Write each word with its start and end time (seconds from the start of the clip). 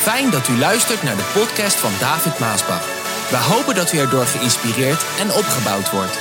Fijn 0.00 0.30
dat 0.30 0.48
u 0.48 0.58
luistert 0.58 1.02
naar 1.02 1.16
de 1.16 1.30
podcast 1.38 1.76
van 1.80 1.90
David 2.00 2.38
Maasbach. 2.38 2.84
We 3.30 3.36
hopen 3.36 3.74
dat 3.74 3.92
u 3.92 3.98
erdoor 3.98 4.24
geïnspireerd 4.24 5.02
en 5.22 5.28
opgebouwd 5.40 5.90
wordt. 5.90 6.16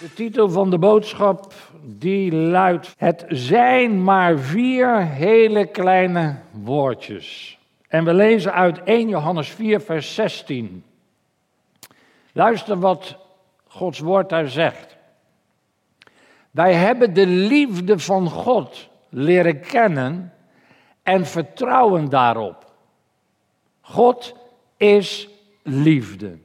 De 0.00 0.14
titel 0.14 0.50
van 0.50 0.70
de 0.70 0.78
boodschap 0.78 1.52
die 1.82 2.32
luidt: 2.32 2.94
Het 2.96 3.24
zijn 3.28 4.04
maar 4.04 4.38
vier 4.38 5.06
hele 5.06 5.66
kleine 5.66 6.36
woordjes. 6.50 7.58
En 7.88 8.04
we 8.04 8.14
lezen 8.14 8.52
uit 8.52 8.82
1 8.82 9.08
Johannes 9.08 9.48
4, 9.48 9.80
vers 9.80 10.14
16. 10.14 10.84
Luister 12.32 12.78
wat 12.78 13.16
Gods 13.66 13.98
woord 13.98 14.28
daar 14.28 14.48
zegt. 14.48 14.97
Wij 16.50 16.74
hebben 16.74 17.14
de 17.14 17.26
liefde 17.26 17.98
van 17.98 18.28
God 18.30 18.88
leren 19.08 19.60
kennen 19.60 20.32
en 21.02 21.26
vertrouwen 21.26 22.08
daarop. 22.08 22.72
God 23.80 24.34
is 24.76 25.28
liefde. 25.62 26.38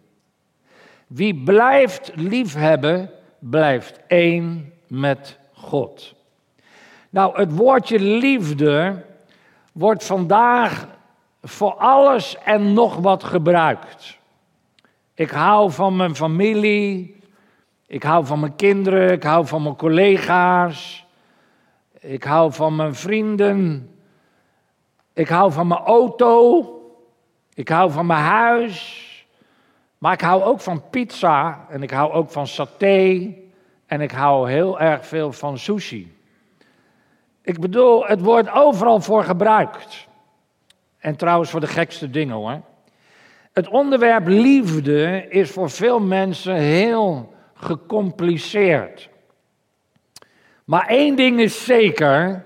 Wie 1.08 1.36
blijft 1.36 2.12
liefhebben, 2.16 3.10
blijft 3.40 4.00
één 4.08 4.74
met 4.88 5.40
God. 5.54 6.14
Nou, 7.10 7.38
het 7.38 7.56
woordje 7.56 8.00
liefde 8.00 9.06
wordt 9.74 10.04
vandaag 10.06 10.88
voor 11.42 11.74
alles 11.74 12.38
en 12.46 12.74
nog 12.74 12.96
wat 12.96 13.24
gebruikt. 13.24 14.18
Ik 15.14 15.30
hou 15.30 15.72
van 15.72 15.96
mijn 15.96 16.16
familie, 16.16 17.16
ik 17.88 18.04
hou 18.04 18.26
van 18.26 18.40
mijn 18.40 18.56
kinderen, 18.56 19.12
ik 19.12 19.24
hou 19.24 19.48
van 19.48 19.64
mijn 19.64 19.76
collega's, 19.76 21.06
ik 22.00 22.24
hou 22.24 22.54
van 22.54 22.76
mijn 22.76 22.96
vrienden, 22.96 23.90
ik 25.14 25.28
hou 25.28 25.52
van 25.52 25.68
mijn 25.68 25.82
auto, 25.82 26.68
ik 27.54 27.70
hou 27.70 27.92
van 27.92 28.06
mijn 28.06 28.24
huis, 28.24 29.02
maar 29.98 30.14
ik 30.14 30.22
hou 30.22 30.44
ook 30.44 30.60
van 30.60 30.90
pizza 30.90 31.66
en 31.70 31.84
ik 31.84 31.92
hou 31.92 32.12
ook 32.12 32.32
van 32.32 32.48
saté 32.48 33.34
en 33.86 34.02
ik 34.02 34.12
hou 34.12 34.52
heel 34.52 34.80
erg 34.80 35.06
veel 35.06 35.32
van 35.32 35.58
sushi. 35.58 36.18
Ik 37.42 37.60
bedoel, 37.60 38.06
het 38.06 38.22
wordt 38.22 38.52
overal 38.52 39.02
voor 39.02 39.24
gebruikt. 39.24 40.08
En 40.98 41.16
trouwens 41.16 41.50
voor 41.50 41.60
de 41.60 41.68
gekste 41.68 42.10
dingen 42.10 42.36
hoor. 42.36 42.62
Het 43.54 43.68
onderwerp 43.68 44.28
liefde 44.28 45.26
is 45.30 45.52
voor 45.52 45.70
veel 45.70 46.00
mensen 46.00 46.56
heel 46.56 47.33
gecompliceerd. 47.64 49.10
Maar 50.64 50.88
één 50.88 51.16
ding 51.16 51.40
is 51.40 51.66
zeker: 51.66 52.46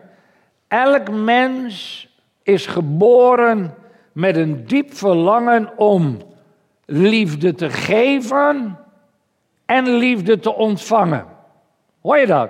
elk 0.67 1.11
mens 1.11 2.07
is 2.43 2.65
geboren 2.65 3.73
met 4.11 4.35
een 4.35 4.65
diep 4.65 4.93
verlangen 4.93 5.77
om 5.77 6.17
liefde 6.85 7.53
te 7.53 7.69
geven 7.69 8.77
en 9.65 9.87
liefde 9.87 10.39
te 10.39 10.53
ontvangen. 10.53 11.25
Hoor 12.01 12.17
je 12.17 12.27
dat? 12.27 12.49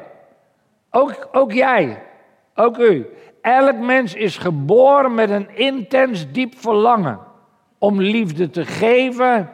Ook, 0.91 1.27
ook 1.31 1.51
jij, 1.51 2.03
ook 2.55 2.77
u. 2.77 3.07
Elk 3.41 3.77
mens 3.77 4.13
is 4.13 4.37
geboren 4.37 5.13
met 5.13 5.29
een 5.29 5.55
intens 5.55 6.31
diep 6.31 6.57
verlangen 6.57 7.19
om 7.77 8.01
liefde 8.01 8.49
te 8.49 8.65
geven 8.65 9.49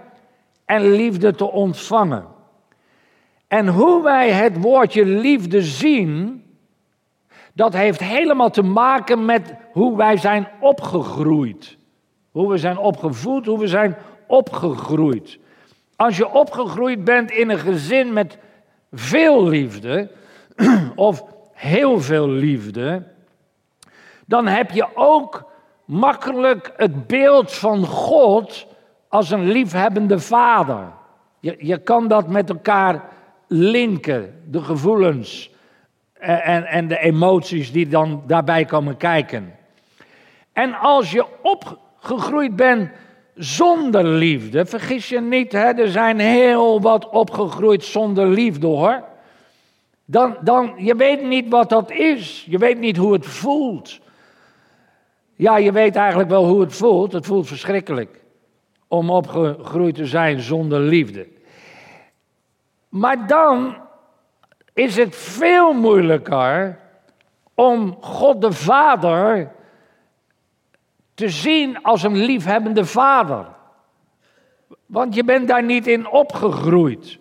en 0.65 0.91
liefde 0.91 1.35
te 1.35 1.51
ontvangen. 1.51 2.32
En 3.53 3.67
hoe 3.67 4.03
wij 4.03 4.31
het 4.31 4.61
woordje 4.61 5.05
liefde 5.05 5.61
zien, 5.61 6.43
dat 7.53 7.73
heeft 7.73 7.99
helemaal 7.99 8.49
te 8.49 8.61
maken 8.61 9.25
met 9.25 9.53
hoe 9.71 9.97
wij 9.97 10.17
zijn 10.17 10.47
opgegroeid. 10.59 11.77
Hoe 12.31 12.49
we 12.49 12.57
zijn 12.57 12.77
opgevoed, 12.77 13.45
hoe 13.45 13.59
we 13.59 13.67
zijn 13.67 13.97
opgegroeid. 14.27 15.39
Als 15.95 16.17
je 16.17 16.29
opgegroeid 16.29 17.03
bent 17.03 17.31
in 17.31 17.49
een 17.49 17.59
gezin 17.59 18.13
met 18.13 18.37
veel 18.91 19.47
liefde, 19.47 20.11
of 20.95 21.23
heel 21.51 22.01
veel 22.01 22.29
liefde, 22.29 23.07
dan 24.25 24.47
heb 24.47 24.71
je 24.71 24.87
ook 24.95 25.51
makkelijk 25.85 26.73
het 26.77 27.07
beeld 27.07 27.53
van 27.53 27.85
God 27.85 28.67
als 29.07 29.31
een 29.31 29.51
liefhebbende 29.51 30.19
vader. 30.19 30.91
Je, 31.39 31.55
je 31.59 31.77
kan 31.77 32.07
dat 32.07 32.27
met 32.27 32.49
elkaar 32.49 33.12
linken, 33.53 34.41
de 34.49 34.61
gevoelens 34.61 35.51
en, 36.13 36.65
en 36.65 36.87
de 36.87 36.99
emoties 36.99 37.71
die 37.71 37.87
dan 37.87 38.23
daarbij 38.27 38.65
komen 38.65 38.97
kijken. 38.97 39.55
En 40.53 40.73
als 40.73 41.11
je 41.11 41.25
opgegroeid 41.41 42.55
bent 42.55 42.89
zonder 43.35 44.05
liefde, 44.05 44.65
vergis 44.65 45.09
je 45.09 45.21
niet, 45.21 45.51
hè, 45.51 45.71
er 45.71 45.87
zijn 45.87 46.19
heel 46.19 46.81
wat 46.81 47.09
opgegroeid 47.09 47.83
zonder 47.83 48.27
liefde 48.27 48.67
hoor. 48.67 49.03
Dan, 50.05 50.37
dan, 50.41 50.73
je 50.77 50.95
weet 50.95 51.23
niet 51.23 51.49
wat 51.49 51.69
dat 51.69 51.91
is, 51.91 52.45
je 52.49 52.57
weet 52.57 52.79
niet 52.79 52.97
hoe 52.97 53.13
het 53.13 53.25
voelt. 53.25 53.99
Ja, 55.35 55.57
je 55.57 55.71
weet 55.71 55.95
eigenlijk 55.95 56.29
wel 56.29 56.45
hoe 56.45 56.61
het 56.61 56.73
voelt. 56.73 57.13
Het 57.13 57.25
voelt 57.25 57.47
verschrikkelijk 57.47 58.21
om 58.87 59.09
opgegroeid 59.09 59.95
te 59.95 60.05
zijn 60.05 60.39
zonder 60.39 60.79
liefde. 60.79 61.27
Maar 62.93 63.27
dan 63.27 63.75
is 64.73 64.95
het 64.95 65.15
veel 65.15 65.73
moeilijker 65.73 66.79
om 67.53 67.97
God 68.01 68.41
de 68.41 68.51
Vader 68.51 69.51
te 71.13 71.29
zien 71.29 71.81
als 71.81 72.03
een 72.03 72.15
liefhebbende 72.15 72.85
vader. 72.85 73.45
Want 74.85 75.15
je 75.15 75.23
bent 75.23 75.47
daar 75.47 75.63
niet 75.63 75.87
in 75.87 76.09
opgegroeid. 76.09 77.19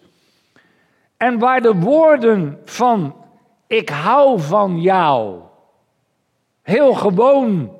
En 1.16 1.38
waar 1.38 1.60
de 1.60 1.74
woorden 1.74 2.60
van 2.64 3.16
ik 3.66 3.88
hou 3.88 4.40
van 4.40 4.80
jou 4.80 5.40
heel 6.62 6.94
gewoon 6.94 7.76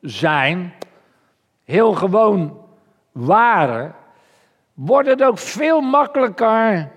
zijn, 0.00 0.74
heel 1.64 1.92
gewoon 1.92 2.60
waren, 3.12 3.94
wordt 4.74 5.08
het 5.08 5.22
ook 5.22 5.38
veel 5.38 5.80
makkelijker 5.80 6.90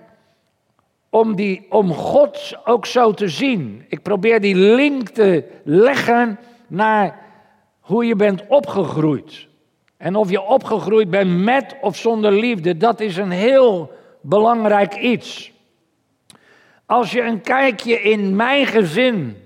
om, 1.16 1.36
die, 1.36 1.66
om 1.68 1.92
God 1.92 2.56
ook 2.64 2.86
zo 2.86 3.12
te 3.12 3.28
zien. 3.28 3.84
Ik 3.88 4.02
probeer 4.02 4.40
die 4.40 4.54
link 4.54 5.08
te 5.08 5.44
leggen 5.64 6.38
naar 6.66 7.18
hoe 7.80 8.06
je 8.06 8.16
bent 8.16 8.46
opgegroeid. 8.48 9.46
En 9.96 10.16
of 10.16 10.30
je 10.30 10.42
opgegroeid 10.42 11.10
bent 11.10 11.38
met 11.38 11.76
of 11.80 11.96
zonder 11.96 12.32
liefde, 12.32 12.76
dat 12.76 13.00
is 13.00 13.16
een 13.16 13.30
heel 13.30 13.90
belangrijk 14.20 14.94
iets. 14.96 15.52
Als 16.86 17.12
je 17.12 17.22
een 17.22 17.40
kijkje 17.40 18.00
in 18.00 18.36
mijn 18.36 18.66
gezin 18.66 19.36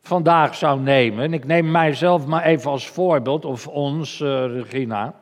vandaag 0.00 0.54
zou 0.54 0.80
nemen, 0.80 1.24
en 1.24 1.32
ik 1.32 1.44
neem 1.44 1.70
mijzelf 1.70 2.26
maar 2.26 2.44
even 2.44 2.70
als 2.70 2.88
voorbeeld, 2.88 3.44
of 3.44 3.66
ons, 3.66 4.20
uh, 4.20 4.44
Regina, 4.46 5.14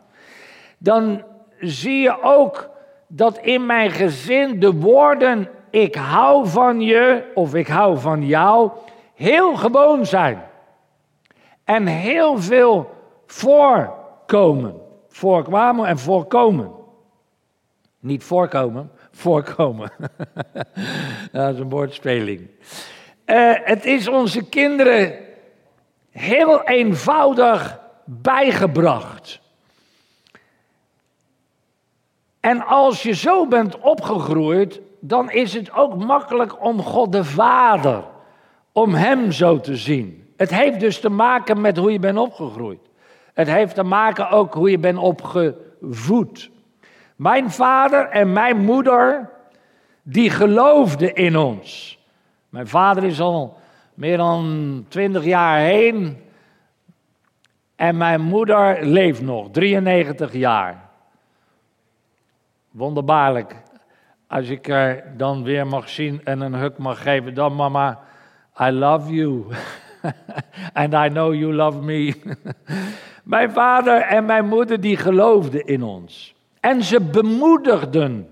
dan 0.79 1.23
zie 1.59 2.01
je 2.01 2.23
ook 2.23 2.71
dat 3.09 3.39
in 3.39 3.67
mijn 3.67 3.91
gezin 3.91 4.61
de 4.61 4.73
woorden 4.73 5.49
ik 5.75 5.95
hou 5.95 6.49
van 6.49 6.81
je 6.81 7.31
of 7.35 7.55
ik 7.55 7.67
hou 7.67 7.99
van 7.99 8.27
jou 8.27 8.71
heel 9.15 9.57
gewoon 9.57 10.07
zijn. 10.07 10.43
En 11.65 11.87
heel 11.87 12.41
veel 12.41 12.91
voorkomen. 13.27 14.81
Voorkwamen 15.09 15.87
en 15.87 15.99
voorkomen. 15.99 16.71
Niet 17.99 18.25
voorkomen, 18.25 18.91
voorkomen. 19.11 19.93
dat 21.33 21.55
is 21.55 21.61
een 21.61 21.69
woordspeling. 21.69 22.51
Uh, 23.27 23.53
het 23.55 23.85
is 23.85 24.09
onze 24.09 24.49
kinderen 24.49 25.19
heel 26.11 26.63
eenvoudig 26.63 27.81
bijgebracht. 28.05 29.41
En 32.41 32.67
als 32.67 33.03
je 33.03 33.13
zo 33.15 33.47
bent 33.47 33.79
opgegroeid, 33.79 34.81
dan 35.07 35.31
is 35.31 35.53
het 35.53 35.73
ook 35.73 36.05
makkelijk 36.05 36.65
om 36.65 36.83
God 36.83 37.13
de 37.13 37.25
Vader, 37.25 38.05
om 38.73 38.95
Hem 38.95 39.33
zo 39.33 39.61
te 39.61 39.77
zien. 39.77 40.33
Het 40.37 40.51
heeft 40.51 40.81
dus 40.81 41.01
te 41.01 41.09
maken 41.09 41.61
met 41.61 41.77
hoe 41.77 41.93
je 41.93 41.99
bent 41.99 42.19
opgegroeid. 42.19 42.79
Het 43.35 43.49
heeft 43.49 43.75
te 43.75 43.83
maken 43.83 44.31
ook 44.31 44.55
hoe 44.55 44.71
je 44.71 44.79
bent 44.79 44.99
opgevoed. 44.99 46.51
Mijn 47.17 47.51
vader 47.51 48.09
en 48.09 48.33
mijn 48.33 48.65
moeder, 48.65 49.31
die 50.03 50.31
geloofden 50.31 51.15
in 51.15 51.37
ons. 51.37 51.99
Mijn 52.49 52.69
vader 52.69 53.05
is 53.05 53.21
al 53.21 53.59
meer 53.95 54.17
dan 54.17 54.85
twintig 54.89 55.25
jaar 55.25 55.59
heen. 55.59 56.23
En 57.77 57.97
mijn 57.97 58.21
moeder 58.21 58.87
leeft 58.87 59.23
nog, 59.23 59.51
93 59.51 60.33
jaar. 60.33 60.89
Wonderbaarlijk. 62.71 63.63
Als 64.35 64.49
ik 64.49 64.69
er 64.69 65.05
dan 65.17 65.43
weer 65.43 65.67
mag 65.67 65.89
zien 65.89 66.21
en 66.25 66.41
een 66.41 66.55
huk 66.55 66.79
mag 66.79 67.03
geven, 67.03 67.35
dan 67.35 67.55
mama, 67.55 68.01
I 68.61 68.71
love 68.71 69.15
you. 69.15 69.45
And 70.73 70.95
I 70.95 71.09
know 71.09 71.35
you 71.35 71.55
love 71.55 71.81
me. 71.81 72.15
mijn 73.35 73.51
vader 73.51 74.01
en 74.01 74.25
mijn 74.25 74.47
moeder 74.47 74.81
die 74.81 74.97
geloofden 74.97 75.67
in 75.67 75.83
ons. 75.83 76.35
En 76.61 76.83
ze 76.83 77.01
bemoedigden 77.01 78.29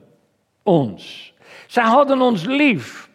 ons. 0.62 1.34
Ze 1.66 1.80
hadden 1.80 2.20
ons 2.20 2.44
lief. 2.44 3.08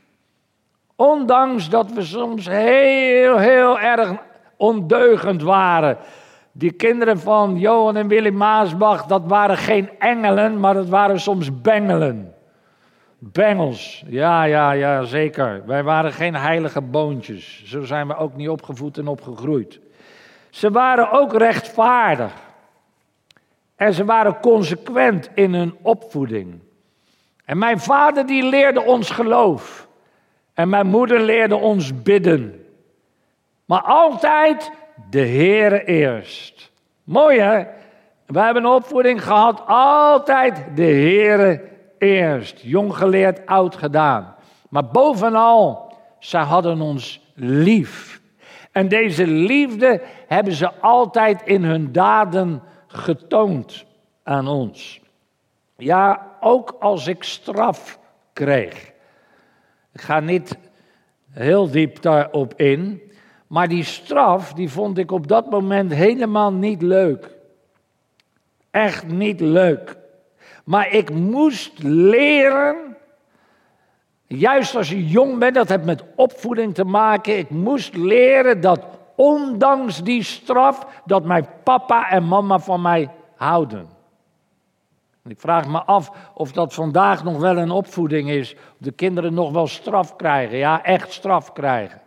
Ondanks 0.95 1.69
dat 1.69 1.91
we 1.91 2.01
soms 2.01 2.47
heel, 2.47 3.37
heel 3.37 3.79
erg 3.79 4.13
ondeugend 4.57 5.41
waren. 5.41 5.97
Die 6.51 6.71
kinderen 6.71 7.19
van 7.19 7.59
Johan 7.59 7.95
en 7.95 8.07
Willy 8.07 8.31
Maasbach, 8.31 9.05
dat 9.05 9.21
waren 9.25 9.57
geen 9.57 9.89
engelen, 9.99 10.59
maar 10.59 10.73
dat 10.73 10.89
waren 10.89 11.19
soms 11.19 11.61
bengelen. 11.61 12.35
Bengels, 13.19 14.03
ja, 14.07 14.43
ja, 14.43 14.71
ja, 14.71 15.03
zeker. 15.03 15.65
Wij 15.65 15.83
waren 15.83 16.11
geen 16.11 16.35
heilige 16.35 16.81
boontjes. 16.81 17.63
Zo 17.65 17.83
zijn 17.83 18.07
we 18.07 18.15
ook 18.15 18.35
niet 18.35 18.49
opgevoed 18.49 18.97
en 18.97 19.07
opgegroeid. 19.07 19.79
Ze 20.49 20.71
waren 20.71 21.11
ook 21.11 21.33
rechtvaardig. 21.37 22.33
En 23.75 23.93
ze 23.93 24.05
waren 24.05 24.39
consequent 24.39 25.29
in 25.33 25.53
hun 25.53 25.75
opvoeding. 25.81 26.59
En 27.45 27.57
mijn 27.57 27.79
vader 27.79 28.25
die 28.25 28.43
leerde 28.43 28.81
ons 28.81 29.09
geloof. 29.09 29.87
En 30.53 30.69
mijn 30.69 30.87
moeder 30.87 31.19
leerde 31.19 31.55
ons 31.55 32.01
bidden. 32.01 32.65
Maar 33.65 33.81
altijd 33.81 34.71
de 35.09 35.27
Heere 35.27 35.83
eerst. 35.83 36.71
Mooi 37.03 37.39
hè? 37.39 37.63
We 38.25 38.39
hebben 38.39 38.63
een 38.63 38.71
opvoeding 38.71 39.23
gehad, 39.23 39.63
altijd 39.67 40.65
de 40.75 40.83
Heere 40.83 41.61
eerst. 41.99 42.61
Jong 42.61 42.95
geleerd, 42.95 43.45
oud 43.45 43.75
gedaan. 43.75 44.35
Maar 44.69 44.88
bovenal, 44.88 45.94
zij 46.19 46.41
hadden 46.41 46.81
ons 46.81 47.21
lief. 47.33 48.21
En 48.71 48.88
deze 48.88 49.27
liefde 49.27 50.01
hebben 50.27 50.53
ze 50.53 50.73
altijd 50.73 51.41
in 51.45 51.63
hun 51.63 51.91
daden 51.91 52.61
getoond 52.88 53.85
aan 54.23 54.47
ons. 54.47 55.01
Ja, 55.77 56.35
ook 56.39 56.75
als 56.79 57.07
ik 57.07 57.23
straf 57.23 57.99
kreeg. 58.33 58.91
Ik 59.94 60.01
ga 60.01 60.19
niet 60.19 60.57
heel 61.29 61.69
diep 61.71 62.01
daarop 62.01 62.53
in, 62.53 63.01
maar 63.47 63.67
die 63.67 63.83
straf 63.83 64.53
die 64.53 64.69
vond 64.69 64.97
ik 64.97 65.11
op 65.11 65.27
dat 65.27 65.49
moment 65.49 65.94
helemaal 65.94 66.53
niet 66.53 66.81
leuk. 66.81 67.35
Echt 68.71 69.07
niet 69.07 69.39
leuk. 69.39 69.97
Maar 70.67 70.89
ik 70.89 71.13
moest 71.13 71.83
leren, 71.83 72.97
juist 74.25 74.75
als 74.75 74.89
je 74.89 75.07
jong 75.07 75.39
bent, 75.39 75.55
dat 75.55 75.69
heeft 75.69 75.85
met 75.85 76.03
opvoeding 76.15 76.73
te 76.73 76.83
maken. 76.83 77.37
Ik 77.37 77.49
moest 77.49 77.95
leren 77.95 78.61
dat 78.61 78.85
ondanks 79.15 80.03
die 80.03 80.23
straf, 80.23 81.01
dat 81.05 81.23
mijn 81.23 81.47
papa 81.63 82.09
en 82.09 82.27
mama 82.27 82.59
van 82.59 82.81
mij 82.81 83.09
houden. 83.35 83.89
Ik 85.27 85.39
vraag 85.39 85.67
me 85.67 85.83
af 85.83 86.31
of 86.33 86.51
dat 86.51 86.73
vandaag 86.73 87.23
nog 87.23 87.37
wel 87.37 87.57
een 87.57 87.71
opvoeding 87.71 88.29
is. 88.29 88.53
Of 88.53 88.75
de 88.77 88.91
kinderen 88.91 89.33
nog 89.33 89.51
wel 89.51 89.67
straf 89.67 90.15
krijgen. 90.15 90.57
Ja, 90.57 90.83
echt 90.83 91.11
straf 91.11 91.53
krijgen. 91.53 92.01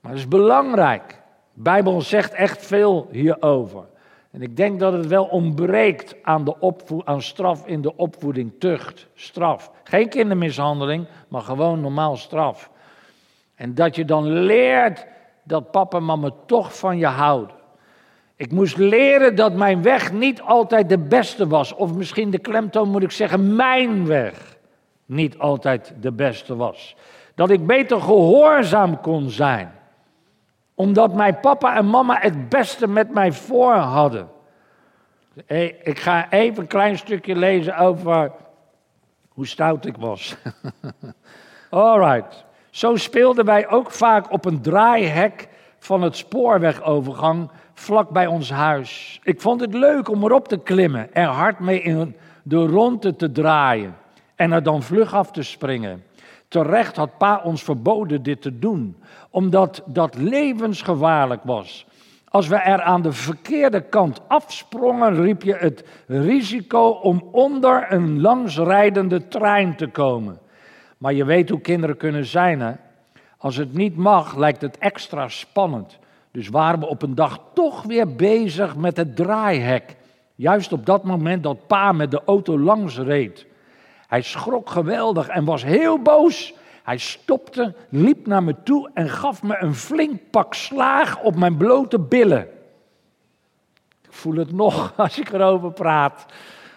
Maar 0.00 0.10
dat 0.10 0.20
is 0.20 0.28
belangrijk. 0.28 1.08
De 1.52 1.62
Bijbel 1.62 2.00
zegt 2.00 2.32
echt 2.32 2.66
veel 2.66 3.08
hierover. 3.10 3.84
En 4.30 4.42
ik 4.42 4.56
denk 4.56 4.80
dat 4.80 4.92
het 4.92 5.06
wel 5.06 5.24
ontbreekt 5.24 6.14
aan, 6.22 6.44
de 6.44 7.02
aan 7.04 7.22
straf 7.22 7.66
in 7.66 7.80
de 7.80 7.96
opvoeding, 7.96 8.52
tucht, 8.58 9.06
straf. 9.14 9.70
Geen 9.84 10.08
kindermishandeling, 10.08 11.06
maar 11.28 11.42
gewoon 11.42 11.80
normaal 11.80 12.16
straf. 12.16 12.70
En 13.54 13.74
dat 13.74 13.96
je 13.96 14.04
dan 14.04 14.28
leert 14.28 15.06
dat 15.42 15.70
papa 15.70 15.96
en 15.96 16.04
mama 16.04 16.30
toch 16.46 16.78
van 16.78 16.98
je 16.98 17.06
houden. 17.06 17.56
Ik 18.36 18.52
moest 18.52 18.76
leren 18.76 19.36
dat 19.36 19.54
mijn 19.54 19.82
weg 19.82 20.12
niet 20.12 20.40
altijd 20.40 20.88
de 20.88 20.98
beste 20.98 21.46
was. 21.46 21.74
Of 21.74 21.94
misschien 21.94 22.30
de 22.30 22.38
klemtoon 22.38 22.88
moet 22.88 23.02
ik 23.02 23.10
zeggen, 23.10 23.56
mijn 23.56 24.06
weg 24.06 24.56
niet 25.06 25.38
altijd 25.38 25.94
de 26.00 26.12
beste 26.12 26.56
was. 26.56 26.96
Dat 27.34 27.50
ik 27.50 27.66
beter 27.66 28.00
gehoorzaam 28.00 29.00
kon 29.00 29.30
zijn. 29.30 29.72
Omdat 30.80 31.14
mijn 31.14 31.40
papa 31.40 31.76
en 31.76 31.86
mama 31.86 32.18
het 32.20 32.48
beste 32.48 32.88
met 32.88 33.10
mij 33.10 33.32
voor 33.32 33.74
hadden. 33.74 34.28
Ik 35.82 35.98
ga 35.98 36.30
even 36.30 36.62
een 36.62 36.68
klein 36.68 36.98
stukje 36.98 37.36
lezen 37.36 37.76
over 37.76 38.32
hoe 39.28 39.46
stout 39.46 39.86
ik 39.86 39.96
was. 39.96 40.36
Alright. 41.70 42.44
Zo 42.70 42.96
speelden 42.96 43.44
wij 43.44 43.68
ook 43.68 43.90
vaak 43.90 44.32
op 44.32 44.44
een 44.44 44.60
draaihek 44.60 45.48
van 45.78 46.02
het 46.02 46.16
spoorwegovergang 46.16 47.50
vlak 47.74 48.10
bij 48.10 48.26
ons 48.26 48.50
huis. 48.50 49.20
Ik 49.22 49.40
vond 49.40 49.60
het 49.60 49.74
leuk 49.74 50.08
om 50.08 50.24
erop 50.24 50.48
te 50.48 50.58
klimmen, 50.58 51.14
er 51.14 51.26
hard 51.26 51.58
mee 51.58 51.82
in 51.82 52.16
de 52.42 52.66
ronde 52.66 53.16
te 53.16 53.32
draaien 53.32 53.96
en 54.34 54.52
er 54.52 54.62
dan 54.62 54.82
vlug 54.82 55.14
af 55.14 55.30
te 55.30 55.42
springen. 55.42 56.04
Terecht 56.50 56.96
had 56.96 57.18
pa 57.18 57.40
ons 57.44 57.62
verboden 57.62 58.22
dit 58.22 58.42
te 58.42 58.58
doen, 58.58 58.96
omdat 59.30 59.82
dat 59.86 60.14
levensgevaarlijk 60.14 61.42
was. 61.44 61.86
Als 62.28 62.48
we 62.48 62.56
er 62.56 62.82
aan 62.82 63.02
de 63.02 63.12
verkeerde 63.12 63.80
kant 63.80 64.20
afsprongen, 64.28 65.22
riep 65.22 65.42
je 65.42 65.54
het 65.54 65.84
risico 66.06 66.88
om 66.88 67.28
onder 67.32 67.92
een 67.92 68.20
langsrijdende 68.20 69.28
trein 69.28 69.76
te 69.76 69.86
komen. 69.86 70.38
Maar 70.98 71.12
je 71.12 71.24
weet 71.24 71.48
hoe 71.48 71.60
kinderen 71.60 71.96
kunnen 71.96 72.24
zijn, 72.24 72.60
hè? 72.60 72.72
Als 73.38 73.56
het 73.56 73.74
niet 73.74 73.96
mag, 73.96 74.36
lijkt 74.36 74.60
het 74.60 74.78
extra 74.78 75.28
spannend. 75.28 75.98
Dus 76.30 76.48
waren 76.48 76.80
we 76.80 76.86
op 76.86 77.02
een 77.02 77.14
dag 77.14 77.40
toch 77.54 77.82
weer 77.82 78.14
bezig 78.14 78.76
met 78.76 78.96
het 78.96 79.16
draaihek. 79.16 79.96
Juist 80.34 80.72
op 80.72 80.86
dat 80.86 81.04
moment 81.04 81.42
dat 81.42 81.66
pa 81.66 81.92
met 81.92 82.10
de 82.10 82.22
auto 82.24 82.58
langs 82.58 82.98
reed. 82.98 83.46
Hij 84.10 84.22
schrok 84.22 84.70
geweldig 84.70 85.28
en 85.28 85.44
was 85.44 85.64
heel 85.64 85.98
boos. 85.98 86.54
Hij 86.82 86.98
stopte, 86.98 87.74
liep 87.88 88.26
naar 88.26 88.42
me 88.42 88.54
toe 88.62 88.90
en 88.94 89.08
gaf 89.08 89.42
me 89.42 89.56
een 89.58 89.74
flink 89.74 90.20
pak 90.30 90.54
slaag 90.54 91.20
op 91.22 91.36
mijn 91.36 91.56
blote 91.56 91.98
billen. 91.98 92.48
Ik 94.02 94.12
voel 94.12 94.34
het 94.34 94.52
nog 94.52 94.92
als 94.96 95.18
ik 95.18 95.32
erover 95.32 95.72
praat. 95.72 96.26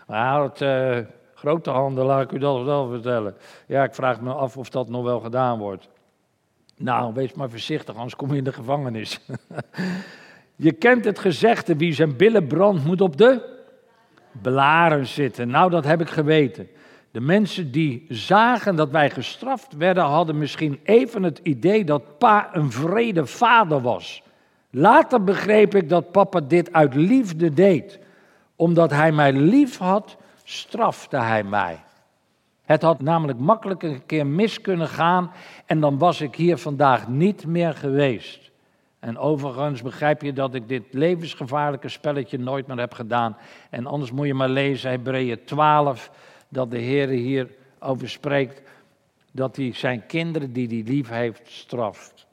Nou, 0.07 0.49
het, 0.49 0.61
uh, 0.61 0.97
grote 1.33 1.69
handen, 1.69 2.05
laat 2.05 2.21
ik 2.21 2.31
u 2.31 2.37
dat 2.37 2.63
wel 2.63 2.89
vertellen. 2.89 3.35
Ja, 3.67 3.83
ik 3.83 3.93
vraag 3.95 4.21
me 4.21 4.33
af 4.33 4.57
of 4.57 4.69
dat 4.69 4.89
nog 4.89 5.03
wel 5.03 5.19
gedaan 5.19 5.59
wordt. 5.59 5.89
Nou, 6.77 7.13
wees 7.13 7.33
maar 7.33 7.49
voorzichtig, 7.49 7.95
anders 7.95 8.15
kom 8.15 8.31
je 8.31 8.37
in 8.37 8.43
de 8.43 8.53
gevangenis. 8.53 9.19
je 10.55 10.71
kent 10.71 11.05
het 11.05 11.19
gezegde, 11.19 11.75
wie 11.75 11.93
zijn 11.93 12.17
billen 12.17 12.47
brandt, 12.47 12.85
moet 12.85 13.01
op 13.01 13.17
de 13.17 13.61
blaren 14.41 15.07
zitten. 15.07 15.47
Nou, 15.47 15.69
dat 15.69 15.83
heb 15.83 16.01
ik 16.01 16.09
geweten. 16.09 16.67
De 17.13 17.21
mensen 17.21 17.71
die 17.71 18.05
zagen 18.09 18.75
dat 18.75 18.89
wij 18.89 19.09
gestraft 19.09 19.75
werden, 19.77 20.03
hadden 20.03 20.37
misschien 20.37 20.79
even 20.83 21.23
het 21.23 21.39
idee 21.43 21.85
dat 21.85 22.17
pa 22.17 22.49
een 22.51 22.71
vrede 22.71 23.25
vader 23.25 23.81
was. 23.81 24.23
Later 24.69 25.23
begreep 25.23 25.75
ik 25.75 25.89
dat 25.89 26.11
papa 26.11 26.39
dit 26.39 26.73
uit 26.73 26.95
liefde 26.95 27.53
deed. 27.53 27.99
Omdat 28.55 28.91
hij 28.91 29.11
mij 29.11 29.33
lief 29.33 29.77
had, 29.77 30.17
strafte 30.43 31.17
hij 31.17 31.43
mij. 31.43 31.79
Het 32.63 32.81
had 32.81 33.01
namelijk 33.01 33.39
makkelijk 33.39 33.83
een 33.83 34.05
keer 34.05 34.27
mis 34.27 34.61
kunnen 34.61 34.87
gaan 34.87 35.31
en 35.65 35.79
dan 35.79 35.97
was 35.97 36.21
ik 36.21 36.35
hier 36.35 36.57
vandaag 36.57 37.07
niet 37.07 37.45
meer 37.45 37.73
geweest. 37.73 38.51
En 38.99 39.17
overigens 39.17 39.81
begrijp 39.81 40.21
je 40.21 40.33
dat 40.33 40.53
ik 40.53 40.67
dit 40.67 40.83
levensgevaarlijke 40.91 41.89
spelletje 41.89 42.37
nooit 42.37 42.67
meer 42.67 42.79
heb 42.79 42.93
gedaan. 42.93 43.37
En 43.69 43.85
anders 43.85 44.11
moet 44.11 44.27
je 44.27 44.33
maar 44.33 44.49
lezen 44.49 44.89
Hebreeën 44.89 45.43
12, 45.45 46.11
dat 46.53 46.71
de 46.71 46.77
Heer 46.77 47.07
hier 47.07 47.49
over 47.79 48.09
spreekt, 48.09 48.61
dat 49.31 49.55
hij 49.55 49.71
zijn 49.73 50.05
kinderen 50.05 50.53
die 50.53 50.67
hij 50.67 50.83
lief 50.93 51.09
heeft 51.09 51.41
straft. 51.51 52.25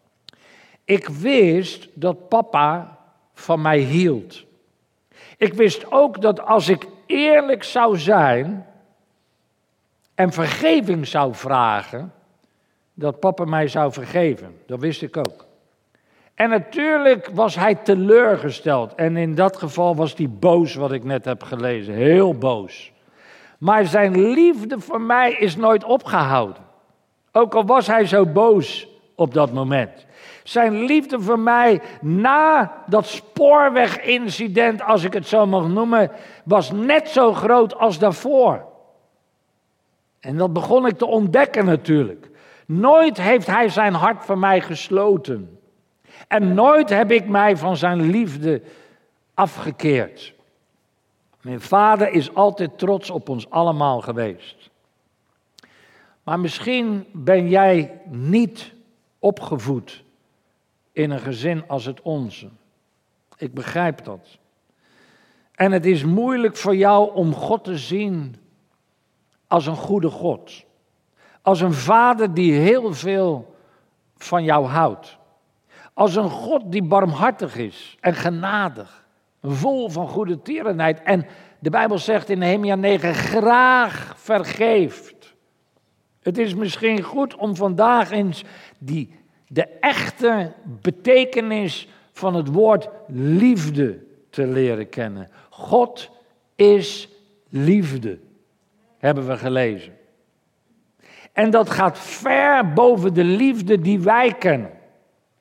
Ik 0.85 1.09
wist 1.09 1.89
dat 1.95 2.29
papa 2.29 2.99
van 3.35 3.61
mij 3.63 3.79
hield. 3.79 4.45
Ik 5.37 5.55
wist 5.55 5.93
ook 5.93 6.23
dat 6.23 6.41
als 6.41 6.69
ik 6.69 6.87
eerlijk 7.07 7.65
zou 7.65 7.99
zijn, 7.99 8.67
en 10.21 10.33
vergeving 10.33 11.07
zou 11.07 11.35
vragen, 11.35 12.13
dat 12.95 13.21
papa 13.21 13.45
mij 13.45 13.69
zou 13.69 13.93
vergeven. 13.93 14.57
Dat 14.67 14.81
wist 14.81 15.03
ik 15.03 15.17
ook. 15.17 15.47
En 16.35 16.51
natuurlijk 16.51 17.31
was 17.33 17.55
hij 17.55 17.75
teleurgesteld. 17.75 18.95
En 18.95 19.17
in 19.17 19.35
dat 19.35 19.57
geval 19.57 19.97
was 19.97 20.15
hij 20.15 20.31
boos, 20.31 20.75
wat 20.75 20.93
ik 20.93 21.05
net 21.05 21.25
heb 21.25 21.43
gelezen. 21.43 21.95
Heel 21.95 22.35
boos. 22.35 22.93
Maar 23.61 23.87
zijn 23.87 24.33
liefde 24.33 24.81
voor 24.81 25.01
mij 25.01 25.33
is 25.33 25.57
nooit 25.57 25.85
opgehouden. 25.85 26.63
Ook 27.33 27.55
al 27.55 27.65
was 27.65 27.87
hij 27.87 28.07
zo 28.07 28.27
boos 28.27 28.89
op 29.15 29.35
dat 29.35 29.53
moment. 29.53 30.07
Zijn 30.43 30.85
liefde 30.85 31.21
voor 31.21 31.39
mij 31.39 31.81
na 32.01 32.73
dat 32.87 33.07
spoorwegincident, 33.07 34.83
als 34.83 35.05
ik 35.05 35.13
het 35.13 35.27
zo 35.27 35.47
mag 35.47 35.69
noemen, 35.69 36.11
was 36.45 36.73
net 36.73 37.09
zo 37.09 37.33
groot 37.33 37.79
als 37.79 37.99
daarvoor. 37.99 38.65
En 40.21 40.37
dat 40.37 40.53
begon 40.53 40.87
ik 40.87 40.99
te 40.99 41.07
ontdekken 41.07 41.65
natuurlijk. 41.65 42.31
Nooit 42.67 43.21
heeft 43.21 43.47
hij 43.47 43.69
zijn 43.69 43.95
hart 43.95 44.25
voor 44.25 44.39
mij 44.39 44.61
gesloten. 44.61 45.59
En 46.29 46.55
nooit 46.55 46.89
heb 46.89 47.11
ik 47.11 47.29
mij 47.29 47.57
van 47.57 47.77
zijn 47.77 48.11
liefde 48.11 48.63
afgekeerd. 49.35 50.35
Mijn 51.41 51.61
vader 51.61 52.13
is 52.13 52.35
altijd 52.35 52.79
trots 52.79 53.11
op 53.11 53.29
ons 53.29 53.51
allemaal 53.51 54.01
geweest. 54.01 54.71
Maar 56.23 56.41
misschien 56.41 57.07
ben 57.13 57.49
jij 57.49 58.01
niet 58.09 58.73
opgevoed 59.19 60.05
in 60.93 61.11
een 61.11 61.21
gezin 61.21 61.69
als 61.69 61.85
het 61.85 62.03
onze. 62.03 62.49
Ik 63.37 63.55
begrijp 63.55 64.05
dat. 64.05 64.39
En 65.55 65.73
het 65.73 65.87
is 65.87 66.05
moeilijk 66.05 66.57
voor 66.57 66.77
jou 66.77 67.15
om 67.15 67.35
God 67.35 67.65
te 67.65 67.79
zien 67.79 68.37
als 69.47 69.67
een 69.67 69.77
goede 69.77 70.11
God. 70.11 70.65
Als 71.43 71.61
een 71.61 71.73
vader 71.73 72.35
die 72.35 72.53
heel 72.53 72.95
veel 72.95 73.55
van 74.17 74.45
jou 74.45 74.67
houdt. 74.67 75.19
Als 75.95 76.17
een 76.17 76.31
God 76.31 76.73
die 76.73 76.83
barmhartig 76.83 77.57
is 77.57 77.97
en 78.01 78.15
genadig. 78.15 79.05
Vol 79.43 79.89
van 79.89 80.09
goede 80.09 80.43
tierenheid. 80.43 81.03
En 81.03 81.27
de 81.59 81.71
Bijbel 81.71 81.99
zegt 81.99 82.29
in 82.29 82.39
Nehemia 82.39 82.75
9, 82.75 83.15
graag 83.15 84.15
vergeeft. 84.17 85.35
Het 86.23 86.39
is 86.39 86.55
misschien 86.55 87.03
goed 87.03 87.37
om 87.37 87.57
vandaag 87.57 88.11
eens 88.11 88.45
die, 88.79 89.15
de 89.47 89.67
echte 89.67 90.53
betekenis 90.65 91.89
van 92.13 92.35
het 92.35 92.49
woord 92.49 92.89
liefde 93.09 93.99
te 94.31 94.47
leren 94.47 94.89
kennen. 94.89 95.29
God 95.51 96.11
is 96.57 97.09
liefde, 97.49 98.19
hebben 98.99 99.27
we 99.27 99.37
gelezen. 99.37 99.99
En 101.33 101.51
dat 101.51 101.71
gaat 101.71 101.99
ver 101.99 102.73
boven 102.73 103.15
de 103.15 103.25
liefde 103.25 103.81
die 103.81 104.01
wij 104.01 104.35
kennen, 104.35 104.71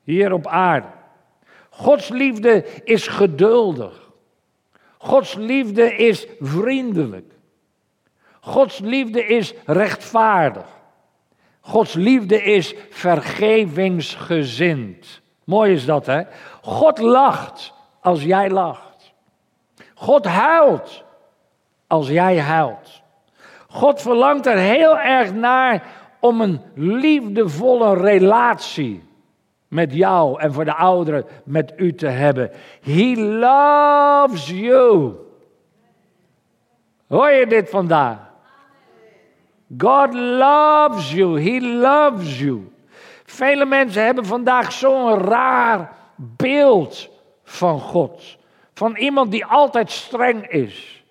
hier 0.03 0.33
op 0.33 0.47
aarde. 0.47 0.87
Gods 1.79 2.09
liefde 2.09 2.65
is 2.83 3.07
geduldig. 3.07 4.11
Gods 4.97 5.35
liefde 5.35 5.95
is 5.95 6.27
vriendelijk. 6.39 7.33
Gods 8.39 8.79
liefde 8.79 9.25
is 9.25 9.53
rechtvaardig. 9.65 10.67
Gods 11.61 11.93
liefde 11.93 12.43
is 12.43 12.75
vergevingsgezind. 12.89 15.21
Mooi 15.43 15.73
is 15.73 15.85
dat, 15.85 16.05
hè? 16.05 16.21
God 16.61 16.97
lacht 16.97 17.73
als 18.01 18.23
jij 18.23 18.49
lacht. 18.49 19.13
God 19.93 20.25
huilt 20.25 21.03
als 21.87 22.07
jij 22.07 22.39
huilt. 22.39 23.01
God 23.67 24.01
verlangt 24.01 24.45
er 24.45 24.57
heel 24.57 24.97
erg 24.97 25.33
naar 25.33 25.83
om 26.19 26.41
een 26.41 26.61
liefdevolle 26.75 27.95
relatie 27.95 29.07
met 29.69 29.93
jou 29.93 30.39
en 30.39 30.53
voor 30.53 30.65
de 30.65 30.75
ouderen 30.75 31.25
met 31.43 31.73
u 31.77 31.93
te 31.93 32.07
hebben. 32.07 32.51
He 32.81 33.13
loves 33.15 34.49
you. 34.49 35.13
Hoor 37.07 37.29
je 37.29 37.47
dit 37.47 37.69
vandaag? 37.69 38.17
God 39.77 40.13
loves 40.13 41.11
you. 41.11 41.41
He 41.41 41.61
loves 41.61 42.39
you. 42.39 42.71
Vele 43.25 43.65
mensen 43.65 44.03
hebben 44.03 44.25
vandaag 44.25 44.71
zo'n 44.71 45.17
raar 45.17 45.93
beeld 46.15 47.09
van 47.43 47.79
God. 47.79 48.37
Van 48.73 48.95
iemand 48.95 49.31
die 49.31 49.45
altijd 49.45 49.91
streng 49.91 50.47
is. 50.47 51.03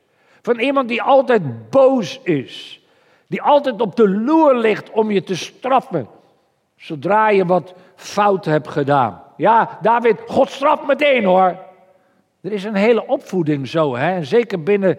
Van 0.43 0.59
iemand 0.59 0.89
die 0.89 1.03
altijd 1.03 1.71
boos 1.71 2.21
is. 2.23 2.83
Die 3.27 3.43
altijd 3.43 3.81
op 3.81 3.97
de 3.97 4.09
loer 4.09 4.57
ligt 4.57 4.91
om 4.91 5.11
je 5.11 5.23
te 5.23 5.37
straffen. 5.37 6.09
Zodra 6.77 7.29
je 7.29 7.47
wat 7.47 7.75
fout 7.99 8.45
hebt 8.45 8.69
gedaan. 8.69 9.23
Ja, 9.37 9.79
David, 9.83 10.17
God 10.27 10.51
straft 10.51 10.87
meteen 10.87 11.25
hoor. 11.25 11.57
Er 12.41 12.53
is 12.53 12.65
een 12.65 12.75
hele 12.75 13.07
opvoeding 13.07 13.69
zo, 13.69 13.97
hè? 13.97 14.25
Zeker 14.25 14.63
binnen 14.63 14.99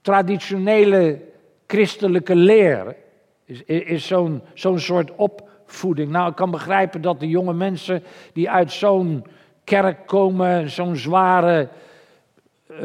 traditionele 0.00 1.20
christelijke 1.66 2.36
leer 2.36 2.96
is, 3.44 3.62
is 3.64 4.06
zo'n 4.06 4.42
zo'n 4.54 4.78
soort 4.78 5.14
opvoeding. 5.14 6.10
Nou, 6.10 6.30
ik 6.30 6.36
kan 6.36 6.50
begrijpen 6.50 7.00
dat 7.00 7.20
de 7.20 7.28
jonge 7.28 7.54
mensen 7.54 8.02
die 8.32 8.50
uit 8.50 8.72
zo'n 8.72 9.24
kerk 9.64 10.06
komen, 10.06 10.70
zo'n 10.70 10.96
zware 10.96 11.68
uh, 12.70 12.78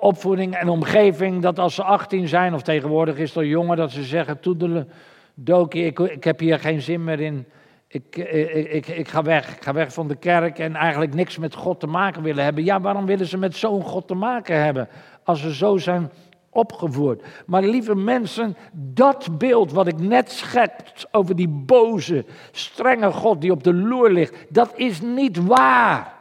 opvoeding 0.00 0.54
en 0.54 0.68
omgeving, 0.68 1.42
dat 1.42 1.58
als 1.58 1.74
ze 1.74 1.82
18 1.82 2.28
zijn, 2.28 2.54
of 2.54 2.62
tegenwoordig 2.62 3.16
is 3.16 3.34
het 3.34 3.46
jonger, 3.46 3.76
dat 3.76 3.90
ze 3.90 4.02
zeggen: 4.02 4.40
Toedelen, 4.40 4.90
Doki, 5.34 5.84
ik, 5.84 5.98
ik 5.98 6.24
heb 6.24 6.38
hier 6.38 6.58
geen 6.58 6.82
zin 6.82 7.04
meer 7.04 7.20
in. 7.20 7.46
Ik, 7.90 8.16
ik, 8.16 8.68
ik, 8.68 8.86
ik, 8.86 9.08
ga 9.08 9.22
weg, 9.22 9.56
ik 9.56 9.62
ga 9.62 9.72
weg 9.72 9.92
van 9.92 10.08
de 10.08 10.16
kerk 10.16 10.58
en 10.58 10.74
eigenlijk 10.74 11.14
niks 11.14 11.38
met 11.38 11.54
God 11.54 11.80
te 11.80 11.86
maken 11.86 12.22
willen 12.22 12.44
hebben. 12.44 12.64
Ja, 12.64 12.80
waarom 12.80 13.06
willen 13.06 13.26
ze 13.26 13.38
met 13.38 13.56
zo'n 13.56 13.82
God 13.82 14.06
te 14.06 14.14
maken 14.14 14.62
hebben? 14.62 14.88
Als 15.24 15.40
ze 15.40 15.54
zo 15.54 15.76
zijn 15.76 16.10
opgevoerd. 16.50 17.22
Maar 17.46 17.62
lieve 17.62 17.94
mensen, 17.94 18.56
dat 18.72 19.38
beeld 19.38 19.72
wat 19.72 19.86
ik 19.86 19.98
net 19.98 20.32
schets 20.32 21.06
over 21.10 21.36
die 21.36 21.48
boze, 21.48 22.24
strenge 22.50 23.12
God 23.12 23.40
die 23.40 23.52
op 23.52 23.64
de 23.64 23.74
loer 23.74 24.10
ligt, 24.10 24.36
dat 24.48 24.72
is 24.76 25.00
niet 25.00 25.44
waar. 25.46 26.14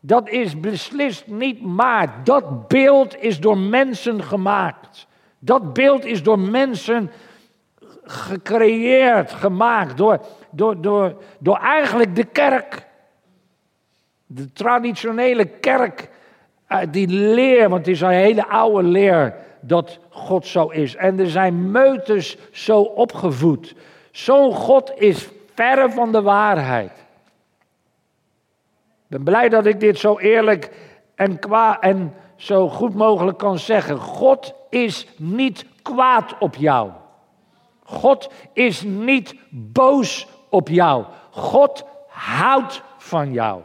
Dat 0.00 0.28
is 0.28 0.60
beslist 0.60 1.26
niet 1.26 1.58
waar. 1.62 2.20
Dat 2.24 2.68
beeld 2.68 3.22
is 3.22 3.40
door 3.40 3.58
mensen 3.58 4.22
gemaakt. 4.22 5.06
Dat 5.38 5.72
beeld 5.72 6.04
is 6.04 6.22
door 6.22 6.38
mensen 6.38 7.10
gecreëerd, 8.04 9.32
gemaakt, 9.32 9.96
door, 9.96 10.20
door, 10.50 10.80
door, 10.80 11.22
door 11.38 11.56
eigenlijk 11.56 12.16
de 12.16 12.24
kerk. 12.24 12.86
De 14.26 14.52
traditionele 14.52 15.44
kerk 15.44 16.10
eh, 16.66 16.78
die 16.90 17.08
leer, 17.08 17.68
want 17.68 17.86
het 17.86 17.94
is 17.94 18.00
een 18.00 18.08
hele 18.08 18.46
oude 18.46 18.88
leer 18.88 19.34
dat 19.60 19.98
God 20.10 20.46
zo 20.46 20.68
is. 20.68 20.96
En 20.96 21.18
er 21.18 21.30
zijn 21.30 21.70
meutes 21.70 22.36
zo 22.52 22.80
opgevoed. 22.80 23.74
Zo'n 24.10 24.54
God 24.54 24.92
is 24.96 25.28
verre 25.54 25.90
van 25.90 26.12
de 26.12 26.22
waarheid. 26.22 26.92
Ik 29.08 29.10
ben 29.10 29.24
blij 29.24 29.48
dat 29.48 29.66
ik 29.66 29.80
dit 29.80 29.98
zo 29.98 30.18
eerlijk 30.18 30.70
en, 31.14 31.38
kwa 31.38 31.80
en 31.80 32.14
zo 32.36 32.68
goed 32.68 32.94
mogelijk 32.94 33.38
kan 33.38 33.58
zeggen. 33.58 33.98
God 33.98 34.54
is 34.70 35.06
niet 35.16 35.66
kwaad 35.82 36.34
op 36.38 36.54
jou. 36.54 36.90
God 37.84 38.30
is 38.52 38.82
niet 38.82 39.34
boos 39.50 40.26
op 40.48 40.68
jou. 40.68 41.04
God 41.30 41.84
houdt 42.08 42.82
van 42.98 43.32
jou. 43.32 43.62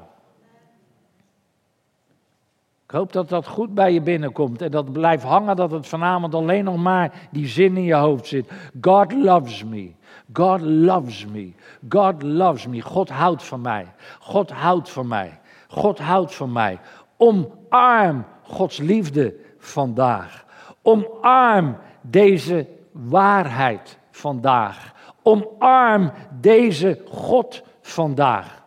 Ik 2.90 2.96
hoop 2.96 3.14
dat 3.14 3.30
dat 3.30 3.48
goed 3.48 3.74
bij 3.74 3.94
je 3.94 4.02
binnenkomt 4.02 4.62
en 4.62 4.72
dat 4.72 4.92
blijft 4.92 5.24
hangen, 5.24 5.56
dat 5.56 5.72
het 5.72 5.88
vanavond 5.88 6.36
alleen 6.36 6.64
nog 6.64 6.78
maar 6.78 7.28
die 7.32 7.48
zin 7.48 7.78
in 7.78 7.84
je 7.84 7.94
hoofd 7.94 8.28
zit. 8.28 8.52
God 8.82 9.14
loves 9.14 9.64
me. 9.64 9.92
God 10.34 10.62
loves 10.62 11.26
me. 11.26 11.54
God 11.90 12.24
loves 12.24 12.68
me. 12.68 12.82
God 12.82 13.10
houdt 13.10 13.44
van 13.44 13.62
mij. 13.62 13.94
God 14.20 14.52
houdt 14.52 14.90
van 14.90 15.08
mij. 15.08 15.40
God 15.68 16.00
houdt 16.00 16.36
van 16.36 16.52
mij. 16.52 16.80
Omarm 17.18 18.26
Gods 18.42 18.78
liefde 18.78 19.36
vandaag. 19.58 20.46
Omarm 20.82 21.78
deze 22.02 22.68
waarheid 22.92 23.99
vandaag. 24.20 24.94
Omarm 25.24 26.12
deze 26.40 27.02
God 27.10 27.64
vandaag. 27.82 28.64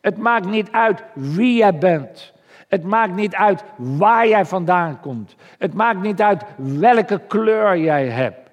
Het 0.00 0.16
maakt 0.18 0.46
niet 0.46 0.70
uit 0.70 1.02
wie 1.14 1.56
jij 1.56 1.78
bent. 1.78 2.32
Het 2.68 2.84
maakt 2.84 3.14
niet 3.14 3.34
uit 3.34 3.64
waar 3.76 4.28
jij 4.28 4.44
vandaan 4.44 5.00
komt. 5.00 5.34
Het 5.58 5.74
maakt 5.74 6.00
niet 6.00 6.22
uit 6.22 6.44
welke 6.56 7.20
kleur 7.26 7.78
jij 7.78 8.06
hebt. 8.06 8.50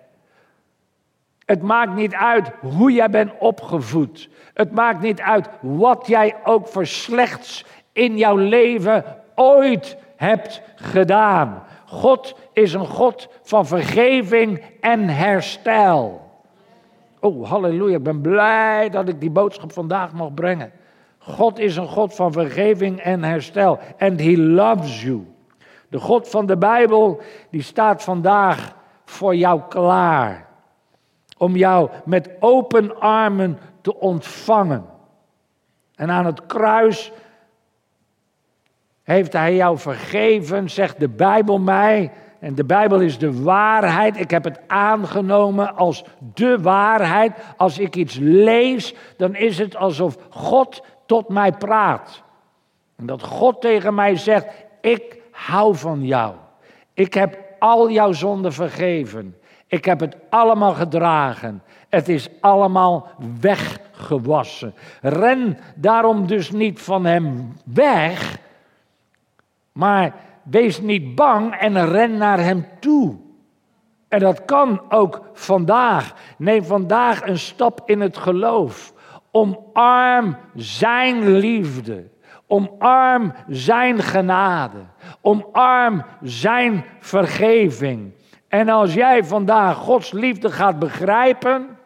Het 1.45 1.61
maakt 1.61 1.95
niet 1.95 2.13
uit 2.13 2.51
hoe 2.61 2.91
jij 2.91 3.09
bent 3.09 3.31
opgevoed. 3.39 4.29
Het 4.53 4.71
maakt 4.71 5.01
niet 5.01 5.21
uit 5.21 5.49
wat 5.61 6.07
jij 6.07 6.35
ook 6.43 6.67
voor 6.67 6.85
slechts 6.85 7.65
in 7.93 8.17
jouw 8.17 8.35
leven 8.35 9.03
ooit 9.35 9.97
hebt 10.15 10.61
gedaan. 10.75 11.63
God 11.85 12.35
is 12.53 12.73
een 12.73 12.87
God 12.87 13.27
van 13.43 13.67
vergeving 13.67 14.63
en 14.81 15.07
herstel. 15.07 16.28
Oh, 17.19 17.49
halleluja, 17.49 17.97
ik 17.97 18.03
ben 18.03 18.21
blij 18.21 18.89
dat 18.89 19.07
ik 19.07 19.19
die 19.19 19.29
boodschap 19.29 19.71
vandaag 19.71 20.13
mag 20.13 20.33
brengen. 20.33 20.71
God 21.17 21.59
is 21.59 21.75
een 21.75 21.87
God 21.87 22.15
van 22.15 22.31
vergeving 22.31 22.99
en 22.99 23.23
herstel. 23.23 23.79
And 23.97 24.19
he 24.19 24.37
loves 24.37 25.03
you. 25.03 25.27
De 25.89 25.99
God 25.99 26.29
van 26.29 26.45
de 26.45 26.57
Bijbel, 26.57 27.21
die 27.49 27.61
staat 27.61 28.03
vandaag 28.03 28.75
voor 29.05 29.35
jou 29.35 29.61
klaar. 29.69 30.47
Om 31.37 31.55
jou 31.55 31.89
met 32.05 32.29
open 32.39 32.99
armen 32.99 33.59
te 33.81 33.99
ontvangen. 33.99 34.85
En 35.95 36.11
aan 36.11 36.25
het 36.25 36.45
kruis 36.45 37.11
heeft 39.03 39.33
hij 39.33 39.55
jou 39.55 39.77
vergeven, 39.77 40.69
zegt 40.69 40.99
de 40.99 41.09
Bijbel 41.09 41.59
mij. 41.59 42.11
En 42.39 42.55
de 42.55 42.65
Bijbel 42.65 42.99
is 42.99 43.17
de 43.17 43.41
waarheid. 43.41 44.19
Ik 44.19 44.31
heb 44.31 44.43
het 44.43 44.59
aangenomen 44.67 45.75
als 45.75 46.03
de 46.33 46.61
waarheid. 46.61 47.31
Als 47.57 47.79
ik 47.79 47.95
iets 47.95 48.17
lees, 48.21 48.95
dan 49.17 49.35
is 49.35 49.57
het 49.57 49.75
alsof 49.75 50.17
God 50.29 50.83
tot 51.05 51.29
mij 51.29 51.51
praat. 51.51 52.23
En 52.95 53.05
dat 53.05 53.23
God 53.23 53.61
tegen 53.61 53.93
mij 53.93 54.15
zegt: 54.15 54.45
Ik 54.81 55.21
hou 55.31 55.75
van 55.75 56.05
jou. 56.05 56.33
Ik 56.93 57.13
heb 57.13 57.37
al 57.59 57.89
jouw 57.89 58.11
zonden 58.11 58.53
vergeven. 58.53 59.35
Ik 59.67 59.85
heb 59.85 59.99
het 59.99 60.15
allemaal 60.29 60.73
gedragen. 60.73 61.63
Het 61.89 62.09
is 62.09 62.29
allemaal 62.41 63.07
weggewassen. 63.39 64.73
Ren 65.01 65.57
daarom 65.75 66.27
dus 66.27 66.51
niet 66.51 66.81
van 66.81 67.05
hem 67.05 67.53
weg, 67.63 68.37
maar 69.71 70.13
wees 70.49 70.81
niet 70.81 71.15
bang 71.15 71.55
en 71.55 71.85
ren 71.85 72.17
naar 72.17 72.39
hem 72.39 72.65
toe. 72.79 73.17
En 74.07 74.19
dat 74.19 74.45
kan 74.45 74.81
ook 74.89 75.29
vandaag. 75.33 76.13
Neem 76.37 76.63
vandaag 76.63 77.27
een 77.27 77.39
stap 77.39 77.81
in 77.85 78.01
het 78.01 78.17
geloof. 78.17 78.93
Omarm 79.31 80.37
zijn 80.55 81.31
liefde. 81.31 82.09
Omarm 82.47 83.33
zijn 83.47 83.99
genade. 83.99 84.77
Omarm 85.21 86.03
zijn 86.21 86.85
vergeving. 86.99 88.13
En 88.47 88.69
als 88.69 88.93
jij 88.93 89.23
vandaag 89.23 89.75
Gods 89.75 90.11
liefde 90.11 90.51
gaat 90.51 90.79
begrijpen. 90.79 91.78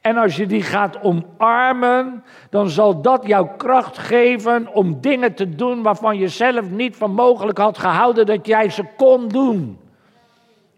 En 0.00 0.16
als 0.16 0.36
je 0.36 0.46
die 0.46 0.62
gaat 0.62 1.02
omarmen, 1.02 2.24
dan 2.50 2.68
zal 2.68 3.02
dat 3.02 3.26
jou 3.26 3.48
kracht 3.56 3.98
geven 3.98 4.74
om 4.74 5.00
dingen 5.00 5.34
te 5.34 5.48
doen 5.48 5.82
waarvan 5.82 6.18
je 6.18 6.28
zelf 6.28 6.70
niet 6.70 6.96
van 6.96 7.12
mogelijk 7.12 7.58
had 7.58 7.78
gehouden 7.78 8.26
dat 8.26 8.46
jij 8.46 8.70
ze 8.70 8.84
kon 8.96 9.28
doen. 9.28 9.78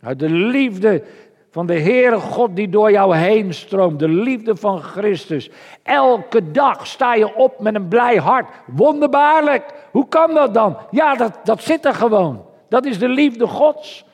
Uit 0.03 0.19
de 0.19 0.31
liefde 0.31 1.03
van 1.51 1.67
de 1.67 1.81
Heere 1.81 2.19
God 2.19 2.57
die 2.57 2.69
door 2.69 2.91
jou 2.91 3.17
heen 3.17 3.55
stroomt. 3.55 3.99
De 3.99 4.09
liefde 4.09 4.57
van 4.57 4.81
Christus. 4.81 5.51
Elke 5.83 6.51
dag 6.51 6.87
sta 6.87 7.15
je 7.15 7.35
op 7.35 7.61
met 7.61 7.75
een 7.75 7.89
blij 7.89 8.17
hart. 8.17 8.49
Wonderbaarlijk. 8.67 9.65
Hoe 9.91 10.09
kan 10.09 10.35
dat 10.35 10.55
dan? 10.55 10.77
Ja, 10.91 11.15
dat, 11.15 11.39
dat 11.45 11.63
zit 11.63 11.85
er 11.85 11.95
gewoon. 11.95 12.45
Dat 12.69 12.85
is 12.85 12.99
de 12.99 13.09
liefde 13.09 13.47
Gods. 13.47 14.05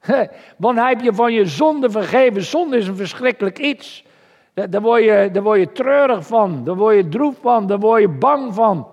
Want 0.56 0.78
hij 0.78 0.96
je 1.02 1.14
van 1.14 1.32
je 1.32 1.46
zonde 1.46 1.90
vergeven. 1.90 2.42
Zonde 2.42 2.76
is 2.76 2.86
een 2.86 2.96
verschrikkelijk 2.96 3.58
iets. 3.58 4.04
Daar 4.54 4.80
word, 4.80 5.04
je, 5.04 5.28
daar 5.32 5.42
word 5.42 5.58
je 5.58 5.72
treurig 5.72 6.26
van. 6.26 6.64
Daar 6.64 6.76
word 6.76 6.96
je 6.96 7.08
droef 7.08 7.34
van. 7.40 7.66
Daar 7.66 7.78
word 7.78 8.00
je 8.00 8.08
bang 8.08 8.54
van. 8.54 8.86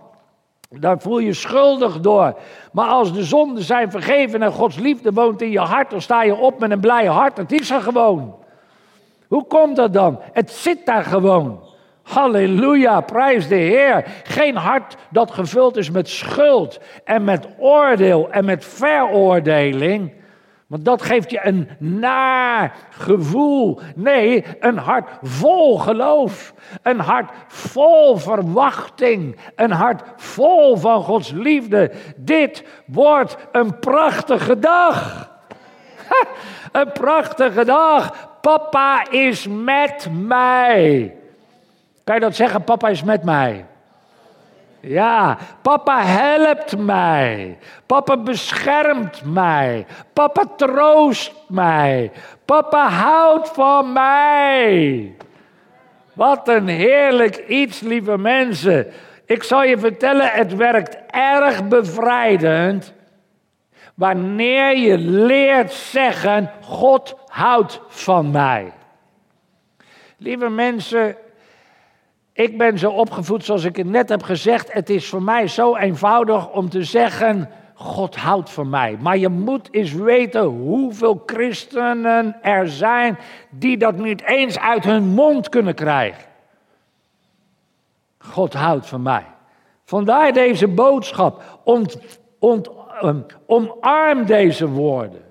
Daar 0.70 1.00
voel 1.00 1.20
je 1.20 1.34
schuldig 1.34 2.00
door. 2.00 2.36
Maar 2.72 2.88
als 2.88 3.13
de 3.13 3.24
zonden 3.24 3.63
zijn 3.63 3.91
vergeven 3.91 4.41
en 4.41 4.51
Gods 4.51 4.77
liefde 4.77 5.12
woont 5.12 5.41
in 5.41 5.51
je 5.51 5.60
hart, 5.60 5.89
dan 5.89 6.01
sta 6.01 6.24
je 6.24 6.36
op 6.36 6.60
met 6.60 6.72
een 6.72 6.80
blij 6.80 7.06
hart. 7.06 7.38
Het 7.38 7.51
is 7.51 7.70
er 7.70 7.82
gewoon. 7.82 8.36
Hoe 9.27 9.46
komt 9.46 9.75
dat 9.75 9.94
dan? 9.94 10.20
Het 10.34 10.51
zit 10.51 10.86
daar 10.86 11.03
gewoon. 11.03 11.60
Halleluja, 12.03 13.01
prijs 13.01 13.48
de 13.48 13.56
Heer. 13.56 14.06
Geen 14.24 14.56
hart 14.56 14.98
dat 15.10 15.32
gevuld 15.32 15.77
is 15.77 15.91
met 15.91 16.10
schuld 16.10 16.80
en 17.03 17.24
met 17.24 17.48
oordeel 17.58 18.30
en 18.32 18.46
met 18.46 18.65
veroordeling. 18.65 20.12
Want 20.72 20.86
dat 20.86 21.01
geeft 21.01 21.32
je 21.32 21.40
een 21.44 21.70
naar 21.80 22.75
gevoel. 22.90 23.80
Nee, 23.96 24.46
een 24.60 24.78
hart 24.78 25.10
vol 25.22 25.78
geloof. 25.78 26.54
Een 26.82 27.00
hart 27.00 27.32
vol 27.48 28.18
verwachting. 28.18 29.38
Een 29.56 29.72
hart 29.72 30.01
vol 30.16 30.78
van 30.78 31.04
Gods 31.04 31.32
liefde. 31.32 31.92
Dit 32.16 32.63
wordt 32.86 33.38
een 33.51 33.80
prachtige 33.80 34.60
dag. 34.60 35.30
een 36.72 36.92
prachtige 36.92 37.66
dag. 37.66 38.30
Papa 38.42 39.10
is 39.10 39.48
met 39.48 40.07
mij. 40.12 41.16
Kan 42.03 42.16
je 42.16 42.22
dat 42.22 42.36
zeggen? 42.36 42.64
Papa 42.64 42.88
is 42.88 43.03
met 43.03 43.24
mij. 43.24 43.66
Ja, 44.81 45.37
papa 45.61 46.03
helpt 46.03 46.77
mij. 46.77 47.57
Papa 47.85 48.17
beschermt 48.17 49.22
mij. 49.25 49.85
Papa 50.13 50.46
troost 50.55 51.33
mij. 51.48 52.11
Papa 52.46 52.89
houdt 52.89 53.50
van 53.50 53.94
mij. 53.94 55.15
Wat 56.13 56.48
een 56.48 56.67
heerlijk 56.67 57.37
iets, 57.48 57.79
lieve 57.79 58.17
mensen. 58.17 58.87
Ik 59.25 59.44
zal 59.44 59.63
je 59.63 59.77
vertellen, 59.77 60.27
het 60.31 60.55
werkt 60.55 60.98
erg 61.09 61.67
bevrijdend. 61.67 62.94
Wanneer 63.96 64.77
je 64.77 64.98
leert 64.98 65.72
zeggen: 65.72 66.51
God 66.61 67.15
houdt 67.27 67.81
van 67.87 68.31
mij. 68.31 68.74
Lieve 70.17 70.50
mensen, 70.50 71.15
ik 72.33 72.57
ben 72.57 72.77
zo 72.79 72.91
opgevoed 72.91 73.46
zoals 73.46 73.63
ik 73.63 73.75
het 73.75 73.87
net 73.87 74.09
heb 74.09 74.24
gezegd. 74.24 74.74
Het 74.74 74.89
is 74.89 75.09
voor 75.09 75.24
mij 75.24 75.48
zo 75.48 75.75
eenvoudig 75.75 76.51
om 76.51 76.70
te 76.70 76.83
zeggen: 76.83 77.50
God 77.74 78.15
houdt 78.15 78.50
van 78.50 78.70
mij. 78.70 78.98
Maar 79.00 79.17
je 79.17 79.29
moet 79.29 79.67
eens 79.72 79.94
weten 79.94 80.44
hoeveel 80.44 81.24
christenen 81.25 82.37
er 82.41 82.70
zijn 82.70 83.17
die 83.50 83.77
dat 83.77 83.98
niet 83.98 84.22
eens 84.22 84.59
uit 84.59 84.83
hun 84.83 85.03
mond 85.03 85.50
kunnen 85.50 85.75
krijgen. 85.75 86.24
God 88.17 88.53
houdt 88.53 88.87
van 88.87 89.01
mij. 89.01 89.25
Vandaar 89.83 90.33
deze 90.33 90.67
boodschap. 90.67 91.44
Um, 93.01 93.25
omarm 93.46 94.25
deze 94.25 94.67
woorden. 94.67 95.22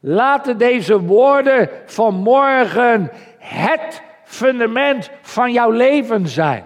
Laten 0.00 0.58
deze 0.58 1.00
woorden 1.00 1.68
vanmorgen 1.86 3.10
het 3.38 4.02
fundament 4.28 5.10
van 5.22 5.52
jouw 5.52 5.70
leven 5.70 6.28
zijn. 6.28 6.64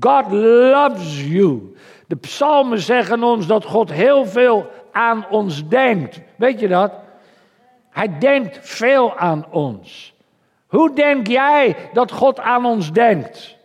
God 0.00 0.32
loves 0.32 1.24
you. 1.24 1.76
De 2.06 2.16
psalmen 2.16 2.78
zeggen 2.78 3.22
ons 3.22 3.46
dat 3.46 3.64
God 3.64 3.92
heel 3.92 4.26
veel 4.26 4.70
aan 4.92 5.28
ons 5.30 5.68
denkt. 5.68 6.20
Weet 6.36 6.60
je 6.60 6.68
dat? 6.68 6.92
Hij 7.90 8.18
denkt 8.18 8.58
veel 8.62 9.16
aan 9.16 9.46
ons. 9.50 10.14
Hoe 10.66 10.94
denk 10.94 11.26
jij 11.26 11.76
dat 11.92 12.12
God 12.12 12.40
aan 12.40 12.64
ons 12.64 12.92
denkt? 12.92 13.56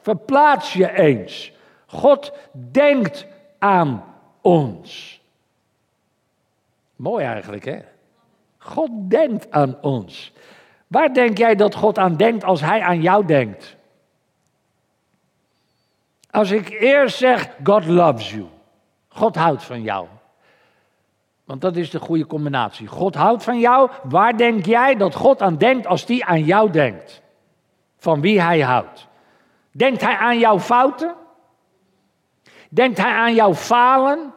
verplaats 0.00 0.72
je 0.72 0.92
eens. 0.98 1.52
God 1.86 2.32
denkt 2.52 3.26
aan 3.58 4.04
ons. 4.40 5.20
Mooi 6.96 7.24
eigenlijk, 7.24 7.64
hè? 7.64 7.78
God 8.58 8.90
denkt 8.92 9.50
aan 9.50 9.78
ons. 9.80 10.32
Waar 10.92 11.14
denk 11.14 11.38
jij 11.38 11.54
dat 11.54 11.74
God 11.74 11.98
aan 11.98 12.16
denkt 12.16 12.44
als 12.44 12.60
Hij 12.60 12.80
aan 12.80 13.00
jou 13.00 13.24
denkt? 13.26 13.76
Als 16.30 16.50
ik 16.50 16.68
eerst 16.68 17.16
zeg, 17.16 17.48
God 17.62 17.86
loves 17.86 18.30
you. 18.30 18.46
God 19.08 19.36
houdt 19.36 19.64
van 19.64 19.82
jou. 19.82 20.06
Want 21.44 21.60
dat 21.60 21.76
is 21.76 21.90
de 21.90 21.98
goede 21.98 22.26
combinatie. 22.26 22.86
God 22.86 23.14
houdt 23.14 23.44
van 23.44 23.58
jou. 23.58 23.90
Waar 24.02 24.36
denk 24.36 24.66
jij 24.66 24.94
dat 24.94 25.14
God 25.14 25.42
aan 25.42 25.56
denkt 25.56 25.86
als 25.86 26.06
die 26.06 26.24
aan 26.24 26.44
jou 26.44 26.70
denkt? 26.70 27.22
Van 27.96 28.20
wie 28.20 28.40
hij 28.40 28.60
houdt. 28.60 29.08
Denkt 29.70 30.00
hij 30.00 30.16
aan 30.16 30.38
jouw 30.38 30.58
fouten? 30.58 31.14
Denkt 32.68 32.98
hij 32.98 33.12
aan 33.12 33.34
jouw 33.34 33.54
falen? 33.54 34.34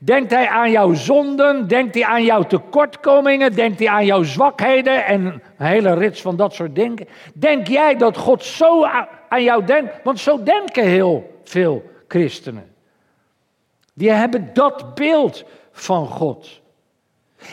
Denkt 0.00 0.30
hij 0.30 0.48
aan 0.48 0.70
jouw 0.70 0.94
zonden? 0.94 1.68
Denkt 1.68 1.94
hij 1.94 2.04
aan 2.04 2.24
jouw 2.24 2.42
tekortkomingen? 2.42 3.54
Denkt 3.54 3.78
hij 3.78 3.88
aan 3.88 4.04
jouw 4.04 4.22
zwakheden? 4.22 5.04
En 5.04 5.24
een 5.26 5.42
hele 5.56 5.94
rits 5.94 6.20
van 6.20 6.36
dat 6.36 6.54
soort 6.54 6.74
dingen. 6.74 7.08
Denk 7.34 7.66
jij 7.66 7.96
dat 7.96 8.16
God 8.16 8.44
zo 8.44 8.84
aan 9.28 9.42
jou 9.42 9.64
denkt? 9.64 9.92
Want 10.04 10.20
zo 10.20 10.42
denken 10.42 10.84
heel 10.84 11.40
veel 11.44 11.90
christenen. 12.08 12.74
Die 13.94 14.10
hebben 14.10 14.50
dat 14.52 14.94
beeld 14.94 15.44
van 15.72 16.06
God. 16.06 16.60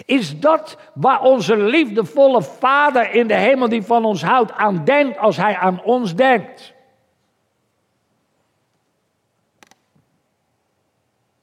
Is 0.06 0.40
dat 0.40 0.78
waar 0.94 1.22
onze 1.22 1.58
liefdevolle 1.58 2.42
Vader 2.42 3.12
in 3.12 3.28
de 3.28 3.34
hemel 3.34 3.70
die 3.70 3.84
van 3.84 4.06
ons 4.06 4.24
houdt 4.24 4.52
aan 4.52 4.84
denkt 4.86 5.18
als 5.18 5.38
hij 5.38 5.56
aan 5.56 5.84
ons 5.84 6.16
denkt? 6.16 6.73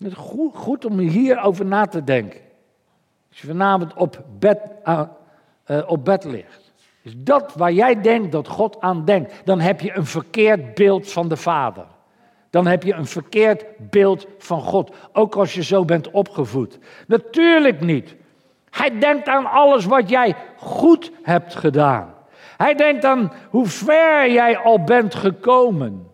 Het 0.02 0.12
is 0.12 0.18
goed, 0.18 0.56
goed 0.56 0.84
om 0.84 0.98
hierover 0.98 1.66
na 1.66 1.86
te 1.86 2.04
denken. 2.04 2.40
Als 3.28 3.40
je 3.40 3.46
vanavond 3.46 3.94
op 3.94 4.24
bed, 4.38 4.58
uh, 4.84 5.02
op 5.86 6.04
bed 6.04 6.24
ligt. 6.24 6.72
Is 7.02 7.12
dat 7.16 7.54
waar 7.54 7.72
jij 7.72 8.00
denkt 8.00 8.32
dat 8.32 8.48
God 8.48 8.80
aan 8.80 9.04
denkt? 9.04 9.32
Dan 9.44 9.60
heb 9.60 9.80
je 9.80 9.96
een 9.96 10.06
verkeerd 10.06 10.74
beeld 10.74 11.12
van 11.12 11.28
de 11.28 11.36
Vader. 11.36 11.86
Dan 12.50 12.66
heb 12.66 12.82
je 12.82 12.92
een 12.92 13.06
verkeerd 13.06 13.64
beeld 13.78 14.26
van 14.38 14.62
God. 14.62 14.94
Ook 15.12 15.34
als 15.34 15.54
je 15.54 15.62
zo 15.62 15.84
bent 15.84 16.10
opgevoed. 16.10 16.78
Natuurlijk 17.06 17.80
niet. 17.80 18.14
Hij 18.70 18.98
denkt 18.98 19.28
aan 19.28 19.46
alles 19.46 19.84
wat 19.84 20.08
jij 20.08 20.34
goed 20.56 21.12
hebt 21.22 21.54
gedaan. 21.54 22.14
Hij 22.56 22.74
denkt 22.74 23.04
aan 23.04 23.32
hoe 23.50 23.66
ver 23.66 24.32
jij 24.32 24.58
al 24.58 24.84
bent 24.84 25.14
gekomen. 25.14 26.09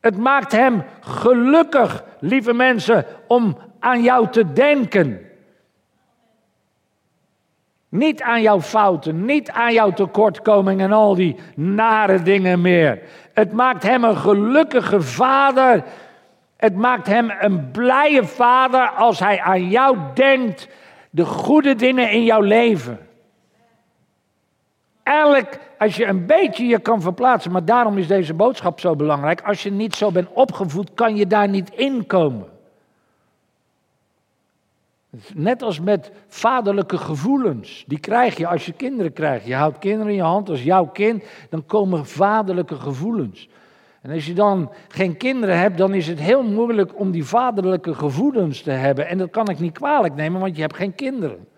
Het 0.00 0.16
maakt 0.16 0.52
hem 0.52 0.84
gelukkig, 1.00 2.04
lieve 2.20 2.52
mensen, 2.52 3.04
om 3.26 3.58
aan 3.78 4.02
jou 4.02 4.28
te 4.28 4.52
denken. 4.52 5.20
Niet 7.88 8.22
aan 8.22 8.42
jouw 8.42 8.60
fouten, 8.60 9.24
niet 9.24 9.50
aan 9.50 9.72
jouw 9.72 9.90
tekortkomingen 9.90 10.86
en 10.86 10.92
al 10.92 11.14
die 11.14 11.36
nare 11.54 12.22
dingen 12.22 12.60
meer. 12.60 13.02
Het 13.34 13.52
maakt 13.52 13.82
hem 13.82 14.04
een 14.04 14.16
gelukkige 14.16 15.00
vader. 15.00 15.84
Het 16.56 16.76
maakt 16.76 17.06
hem 17.06 17.32
een 17.40 17.70
blije 17.70 18.24
vader 18.24 18.88
als 18.90 19.18
hij 19.18 19.40
aan 19.40 19.68
jou 19.68 19.98
denkt, 20.14 20.68
de 21.10 21.24
goede 21.24 21.74
dingen 21.74 22.10
in 22.10 22.24
jouw 22.24 22.40
leven. 22.40 23.07
Eigenlijk, 25.08 25.60
als 25.78 25.96
je 25.96 26.06
een 26.06 26.26
beetje 26.26 26.66
je 26.66 26.78
kan 26.78 27.02
verplaatsen, 27.02 27.52
maar 27.52 27.64
daarom 27.64 27.98
is 27.98 28.06
deze 28.06 28.34
boodschap 28.34 28.80
zo 28.80 28.96
belangrijk. 28.96 29.42
Als 29.42 29.62
je 29.62 29.70
niet 29.70 29.94
zo 29.94 30.10
bent 30.10 30.28
opgevoed, 30.32 30.94
kan 30.94 31.16
je 31.16 31.26
daar 31.26 31.48
niet 31.48 31.70
in 31.70 32.06
komen. 32.06 32.46
Net 35.34 35.62
als 35.62 35.80
met 35.80 36.10
vaderlijke 36.26 36.98
gevoelens. 36.98 37.84
Die 37.86 37.98
krijg 37.98 38.36
je 38.36 38.46
als 38.46 38.66
je 38.66 38.72
kinderen 38.72 39.12
krijgt. 39.12 39.46
Je 39.46 39.54
houdt 39.54 39.78
kinderen 39.78 40.08
in 40.08 40.18
je 40.18 40.22
hand 40.22 40.48
als 40.48 40.62
jouw 40.62 40.86
kind, 40.86 41.24
dan 41.50 41.66
komen 41.66 42.06
vaderlijke 42.06 42.76
gevoelens. 42.76 43.48
En 44.00 44.10
als 44.10 44.26
je 44.26 44.34
dan 44.34 44.72
geen 44.88 45.16
kinderen 45.16 45.58
hebt, 45.58 45.78
dan 45.78 45.94
is 45.94 46.06
het 46.06 46.20
heel 46.20 46.42
moeilijk 46.42 46.98
om 46.98 47.10
die 47.10 47.24
vaderlijke 47.24 47.94
gevoelens 47.94 48.62
te 48.62 48.70
hebben. 48.70 49.06
En 49.06 49.18
dat 49.18 49.30
kan 49.30 49.48
ik 49.48 49.58
niet 49.58 49.78
kwalijk 49.78 50.14
nemen, 50.14 50.40
want 50.40 50.56
je 50.56 50.62
hebt 50.62 50.76
geen 50.76 50.94
kinderen. 50.94 51.48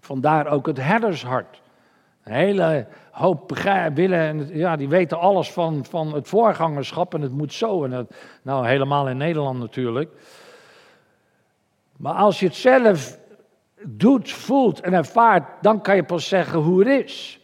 Vandaar 0.00 0.46
ook 0.46 0.66
het 0.66 0.76
herdershart. 0.76 1.60
Een 2.24 2.32
hele 2.32 2.86
hoop 3.10 3.58
willen, 3.94 4.56
ja, 4.56 4.76
die 4.76 4.88
weten 4.88 5.18
alles 5.18 5.52
van, 5.52 5.84
van 5.84 6.14
het 6.14 6.28
voorgangerschap 6.28 7.14
en 7.14 7.20
het 7.20 7.32
moet 7.32 7.52
zo. 7.52 7.84
En 7.84 7.90
het, 7.90 8.14
nou, 8.42 8.66
helemaal 8.66 9.08
in 9.08 9.16
Nederland 9.16 9.58
natuurlijk. 9.58 10.10
Maar 11.96 12.14
als 12.14 12.40
je 12.40 12.46
het 12.46 12.54
zelf 12.54 13.18
doet, 13.82 14.30
voelt 14.30 14.80
en 14.80 14.92
ervaart, 14.92 15.44
dan 15.60 15.80
kan 15.80 15.96
je 15.96 16.04
pas 16.04 16.28
zeggen 16.28 16.58
hoe 16.58 16.78
het 16.78 17.04
is. 17.04 17.40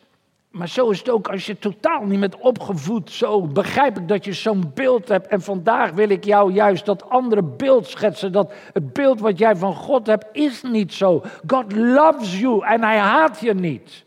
Maar 0.50 0.68
zo 0.68 0.90
is 0.90 0.98
het 0.98 1.10
ook 1.10 1.28
als 1.28 1.46
je 1.46 1.58
totaal 1.58 2.04
niet 2.04 2.18
met 2.18 2.36
opgevoed, 2.36 3.10
zo 3.10 3.46
begrijp 3.46 3.98
ik 3.98 4.08
dat 4.08 4.24
je 4.24 4.32
zo'n 4.32 4.70
beeld 4.74 5.08
hebt. 5.08 5.26
En 5.26 5.42
vandaag 5.42 5.90
wil 5.90 6.08
ik 6.08 6.24
jou 6.24 6.52
juist 6.52 6.86
dat 6.86 7.08
andere 7.08 7.42
beeld 7.42 7.86
schetsen. 7.86 8.32
Dat 8.32 8.52
het 8.72 8.92
beeld 8.92 9.20
wat 9.20 9.38
jij 9.38 9.56
van 9.56 9.74
God 9.74 10.06
hebt, 10.06 10.26
is 10.32 10.62
niet 10.62 10.94
zo. 10.94 11.22
God 11.46 11.76
loves 11.76 12.40
you 12.40 12.66
en 12.66 12.82
hij 12.82 12.98
haat 12.98 13.40
je 13.40 13.54
niet. 13.54 14.04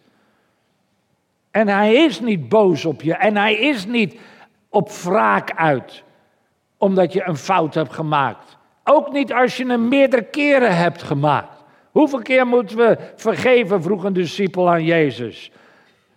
En 1.51 1.67
hij 1.67 1.93
is 1.93 2.19
niet 2.19 2.49
boos 2.49 2.85
op 2.85 3.01
je 3.01 3.13
en 3.13 3.37
hij 3.37 3.53
is 3.53 3.85
niet 3.85 4.19
op 4.69 4.91
wraak 4.91 5.51
uit, 5.55 6.03
omdat 6.77 7.13
je 7.13 7.27
een 7.27 7.37
fout 7.37 7.73
hebt 7.73 7.93
gemaakt. 7.93 8.57
Ook 8.83 9.11
niet 9.11 9.33
als 9.33 9.57
je 9.57 9.65
hem 9.65 9.87
meerdere 9.87 10.23
keren 10.23 10.77
hebt 10.77 11.03
gemaakt. 11.03 11.63
Hoeveel 11.91 12.21
keer 12.21 12.47
moeten 12.47 12.77
we 12.77 12.97
vergeven, 13.15 13.83
vroeg 13.83 14.03
een 14.03 14.13
discipel 14.13 14.69
aan 14.69 14.83
Jezus. 14.83 15.51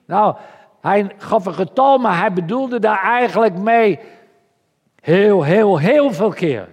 Nou, 0.06 0.36
hij 0.80 1.10
gaf 1.16 1.46
een 1.46 1.54
getal, 1.54 1.98
maar 1.98 2.18
hij 2.18 2.32
bedoelde 2.32 2.78
daar 2.78 3.02
eigenlijk 3.02 3.58
mee 3.58 3.98
heel, 5.00 5.42
heel, 5.42 5.78
heel 5.78 6.12
veel 6.12 6.30
keer. 6.32 6.68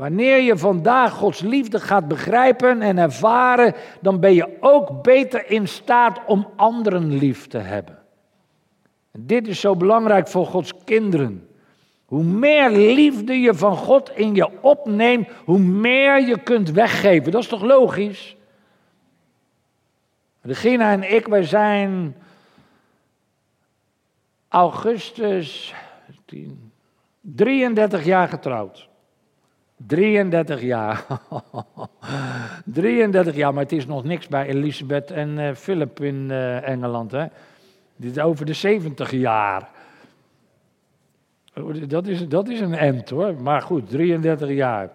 Wanneer 0.00 0.40
je 0.40 0.58
vandaag 0.58 1.12
Gods 1.12 1.40
liefde 1.40 1.80
gaat 1.80 2.08
begrijpen 2.08 2.82
en 2.82 2.98
ervaren, 2.98 3.74
dan 4.00 4.20
ben 4.20 4.34
je 4.34 4.56
ook 4.60 5.02
beter 5.02 5.50
in 5.50 5.68
staat 5.68 6.20
om 6.26 6.48
anderen 6.56 7.16
lief 7.16 7.46
te 7.46 7.58
hebben. 7.58 7.98
En 9.10 9.26
dit 9.26 9.48
is 9.48 9.60
zo 9.60 9.76
belangrijk 9.76 10.28
voor 10.28 10.46
Gods 10.46 10.72
kinderen. 10.84 11.48
Hoe 12.04 12.22
meer 12.22 12.70
liefde 12.70 13.40
je 13.40 13.54
van 13.54 13.76
God 13.76 14.10
in 14.10 14.34
je 14.34 14.62
opneemt, 14.62 15.28
hoe 15.44 15.58
meer 15.58 16.26
je 16.26 16.42
kunt 16.42 16.70
weggeven. 16.70 17.32
Dat 17.32 17.42
is 17.42 17.48
toch 17.48 17.62
logisch? 17.62 18.36
Regina 20.40 20.92
en 20.92 21.14
ik, 21.14 21.26
wij 21.26 21.44
zijn 21.44 22.16
augustus 24.48 25.74
33 27.20 28.04
jaar 28.04 28.28
getrouwd. 28.28 28.89
33 29.86 30.62
jaar. 30.62 31.04
33 32.64 33.34
jaar, 33.34 33.54
maar 33.54 33.62
het 33.62 33.72
is 33.72 33.86
nog 33.86 34.04
niks 34.04 34.28
bij 34.28 34.46
Elisabeth 34.46 35.10
en 35.10 35.38
uh, 35.38 35.54
Philip 35.54 36.00
in 36.00 36.26
uh, 36.30 36.68
Engeland. 36.68 37.10
Hè? 37.10 37.26
Dit 37.96 38.16
is 38.16 38.22
over 38.22 38.46
de 38.46 38.52
70 38.52 39.10
jaar. 39.10 39.68
Oh, 41.56 41.74
dat 41.88 42.06
is, 42.06 42.28
dat 42.28 42.48
is 42.48 42.60
een 42.60 42.74
end 42.74 43.10
hoor, 43.10 43.34
maar 43.42 43.62
goed, 43.62 43.90
33 43.90 44.50
jaar. 44.50 44.90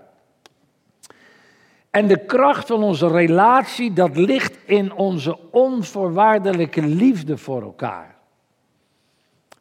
En 1.89 2.07
de 2.07 2.25
kracht 2.25 2.67
van 2.67 2.83
onze 2.83 3.07
relatie, 3.07 3.93
dat 3.93 4.17
ligt 4.17 4.57
in 4.65 4.93
onze 4.93 5.51
onvoorwaardelijke 5.51 6.81
liefde 6.81 7.37
voor 7.37 7.61
elkaar. 7.61 8.15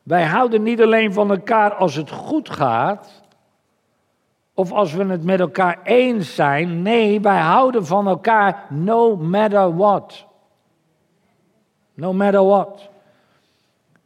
Wij 0.03 0.25
houden 0.25 0.63
niet 0.63 0.83
alleen 0.83 1.13
van 1.13 1.31
elkaar 1.31 1.75
als 1.75 1.95
het 1.95 2.11
goed 2.11 2.51
gaat, 2.51 3.23
of 4.55 4.73
als 4.73 4.93
we 4.93 5.05
het 5.05 5.25
met 5.25 5.41
elkaar 5.41 5.83
eens 5.83 6.35
zijn. 6.35 6.83
Nee, 6.83 7.21
wij 7.21 7.41
houden 7.41 7.87
van 7.87 8.07
elkaar 8.07 8.67
no 8.71 9.17
matter 9.17 9.77
what. 9.77 10.27
No 11.95 12.13
matter 12.13 12.45
what. 12.45 12.89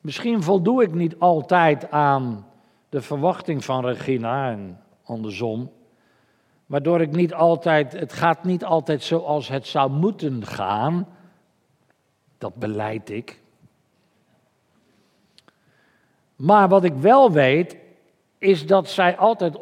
Misschien 0.01 0.43
voldoe 0.43 0.83
ik 0.83 0.95
niet 0.95 1.19
altijd 1.19 1.91
aan 1.91 2.47
de 2.89 3.03
verwachting 3.03 3.65
van 3.65 3.87
Regina 3.87 4.51
en 4.51 4.81
andersom. 5.05 5.71
Waardoor 6.67 7.01
ik 7.01 7.11
niet 7.11 7.35
altijd, 7.35 7.93
het 7.93 8.13
gaat 8.13 8.45
niet 8.45 8.65
altijd 8.65 9.03
zoals 9.03 9.49
het 9.49 9.67
zou 9.67 9.91
moeten 9.91 10.47
gaan. 10.47 11.09
Dat 12.39 12.55
beleid 12.55 13.11
ik. 13.11 13.41
Maar 16.37 16.69
wat 16.69 16.85
ik 16.85 16.95
wel 16.95 17.33
weet, 17.33 17.77
is 18.39 18.67
dat 18.67 18.89
zij 18.89 19.17
altijd 19.17 19.57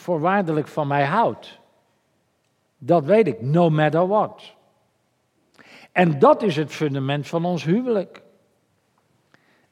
onvoorwaardelijk 0.00 0.68
van 0.68 0.86
mij 0.86 1.04
houdt. 1.04 1.58
Dat 2.78 3.04
weet 3.04 3.26
ik, 3.26 3.40
no 3.40 3.70
matter 3.70 4.06
what. 4.06 4.54
En 5.92 6.18
dat 6.18 6.42
is 6.42 6.56
het 6.56 6.72
fundament 6.72 7.26
van 7.26 7.44
ons 7.44 7.64
huwelijk. 7.64 8.22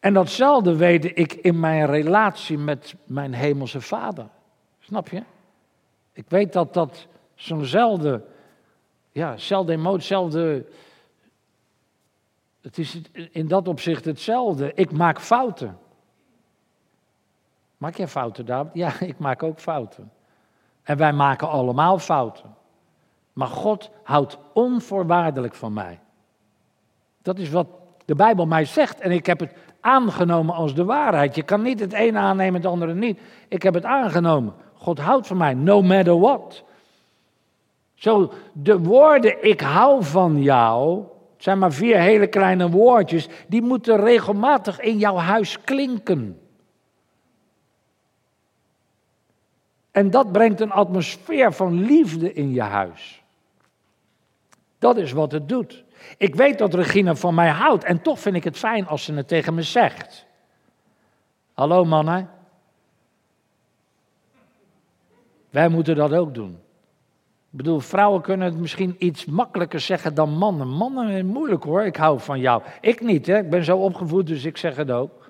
En 0.01 0.15
datzelfde 0.15 0.77
weet 0.77 1.05
ik 1.05 1.33
in 1.33 1.61
mijn 1.61 1.87
relatie 1.87 2.59
met 2.59 2.95
mijn 3.05 3.35
hemelse 3.35 3.81
vader. 3.81 4.29
Snap 4.79 5.09
je? 5.09 5.23
Ik 6.13 6.25
weet 6.29 6.53
dat 6.53 6.75
dat 6.75 7.07
zo'nzelfde, 7.35 8.25
ja, 9.13 9.37
zelfde 9.37 9.73
emotie, 9.73 10.07
zelfde. 10.07 10.67
Het 12.61 12.79
is 12.79 13.01
in 13.31 13.49
dat 13.49 13.69
opzicht 13.69 14.05
hetzelfde. 14.05 14.73
Ik 14.75 14.93
maak 14.93 15.21
fouten. 15.21 15.79
Maak 17.77 17.97
jij 17.97 18.09
fouten, 18.09 18.47
David? 18.47 18.75
Ja, 18.75 19.01
ik 19.13 19.19
maak 19.19 19.43
ook 19.43 19.61
fouten. 19.61 20.11
En 20.89 20.97
wij 20.97 21.13
maken 21.13 21.49
allemaal 21.49 21.99
fouten. 21.99 22.55
Maar 23.33 23.49
God 23.49 23.91
houdt 24.03 24.39
onvoorwaardelijk 24.53 25.55
van 25.55 25.73
mij. 25.73 25.99
Dat 27.23 27.39
is 27.39 27.51
wat 27.51 27.67
de 28.05 28.15
Bijbel 28.15 28.47
mij 28.47 28.65
zegt. 28.65 29.01
En 29.01 29.11
ik 29.11 29.27
heb 29.27 29.41
het 29.41 29.53
aangenomen 29.81 30.55
als 30.55 30.75
de 30.75 30.85
waarheid. 30.85 31.35
Je 31.35 31.43
kan 31.43 31.63
niet 31.63 31.81
het 31.81 31.93
ene 31.93 32.19
aannemen, 32.19 32.61
het 32.61 32.71
andere 32.71 32.95
niet. 32.95 33.21
Ik 33.49 33.63
heb 33.63 33.75
het 33.75 33.85
aangenomen. 33.85 34.55
God 34.75 34.99
houdt 34.99 35.27
van 35.27 35.37
mij, 35.37 35.55
no 35.55 35.83
matter 35.83 36.19
what. 36.19 36.65
Zo, 37.95 38.33
de 38.53 38.79
woorden 38.79 39.49
ik 39.49 39.61
hou 39.61 40.05
van 40.05 40.43
jou, 40.43 41.05
zijn 41.37 41.59
maar 41.59 41.73
vier 41.73 41.99
hele 41.99 42.27
kleine 42.27 42.71
woordjes, 42.71 43.29
die 43.49 43.63
moeten 43.63 43.97
regelmatig 44.01 44.81
in 44.81 44.99
jouw 44.99 45.17
huis 45.17 45.61
klinken. 45.61 46.48
En 49.91 50.11
dat 50.11 50.33
brengt 50.33 50.61
een 50.61 50.73
atmosfeer 50.73 51.53
van 51.53 51.85
liefde 51.85 52.33
in 52.33 52.53
je 52.53 52.63
huis. 52.63 53.23
Dat 54.79 54.97
is 54.97 55.13
wat 55.13 55.33
het 55.33 55.49
doet. 55.49 55.85
Ik 56.17 56.35
weet 56.35 56.59
dat 56.59 56.75
Regina 56.75 57.15
van 57.15 57.35
mij 57.35 57.49
houdt 57.49 57.85
en 57.85 58.03
toch 58.03 58.21
vind 58.21 58.37
ik 58.37 58.45
het 58.45 58.59
fijn 58.59 58.87
als 58.87 59.05
ze 59.05 59.15
het 59.15 59.29
tegen 59.29 59.55
me 59.55 59.63
zegt. 59.63 60.27
Hallo 61.53 61.85
mannen. 61.85 62.31
Wij 65.51 65.69
moeten 65.69 65.97
dat 65.97 66.13
ook 66.13 66.35
doen. 66.35 66.59
Ik 67.51 67.57
bedoel, 67.57 67.81
vrouwen 67.81 68.23
kunnen 68.23 68.47
het 68.47 68.59
misschien 68.59 68.97
iets 68.99 69.25
makkelijker 69.25 69.81
zeggen 69.81 70.15
dan 70.15 70.31
mannen. 70.31 70.69
Mannen 70.69 71.27
moeilijk 71.27 71.65
hoor, 71.65 71.85
ik 71.85 71.97
hou 71.97 72.21
van 72.21 72.41
jou. 72.41 72.63
Ik 72.81 73.01
niet, 73.01 73.27
hè? 73.27 73.39
ik 73.39 73.51
ben 73.51 73.65
zo 73.65 73.77
opgevoed, 73.77 74.27
dus 74.27 74.45
ik 74.45 74.57
zeg 74.57 74.77
het 74.77 74.91
ook. 74.91 75.28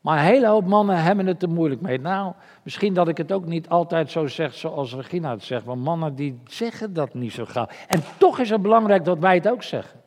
Maar 0.00 0.18
een 0.18 0.24
hele 0.24 0.46
hoop 0.46 0.66
mannen 0.66 1.02
hebben 1.02 1.26
het 1.26 1.42
er 1.42 1.48
moeilijk 1.50 1.80
mee. 1.80 2.00
Nou, 2.00 2.32
misschien 2.62 2.94
dat 2.94 3.08
ik 3.08 3.16
het 3.16 3.32
ook 3.32 3.46
niet 3.46 3.68
altijd 3.68 4.10
zo 4.10 4.26
zeg 4.26 4.54
zoals 4.54 4.94
Regina 4.94 5.30
het 5.30 5.42
zegt. 5.42 5.64
Want 5.64 5.84
mannen 5.84 6.14
die 6.14 6.40
zeggen 6.46 6.92
dat 6.92 7.14
niet 7.14 7.32
zo 7.32 7.44
gauw. 7.44 7.68
En 7.88 8.02
toch 8.18 8.38
is 8.38 8.50
het 8.50 8.62
belangrijk 8.62 9.04
dat 9.04 9.18
wij 9.18 9.34
het 9.34 9.48
ook 9.48 9.62
zeggen. 9.62 10.00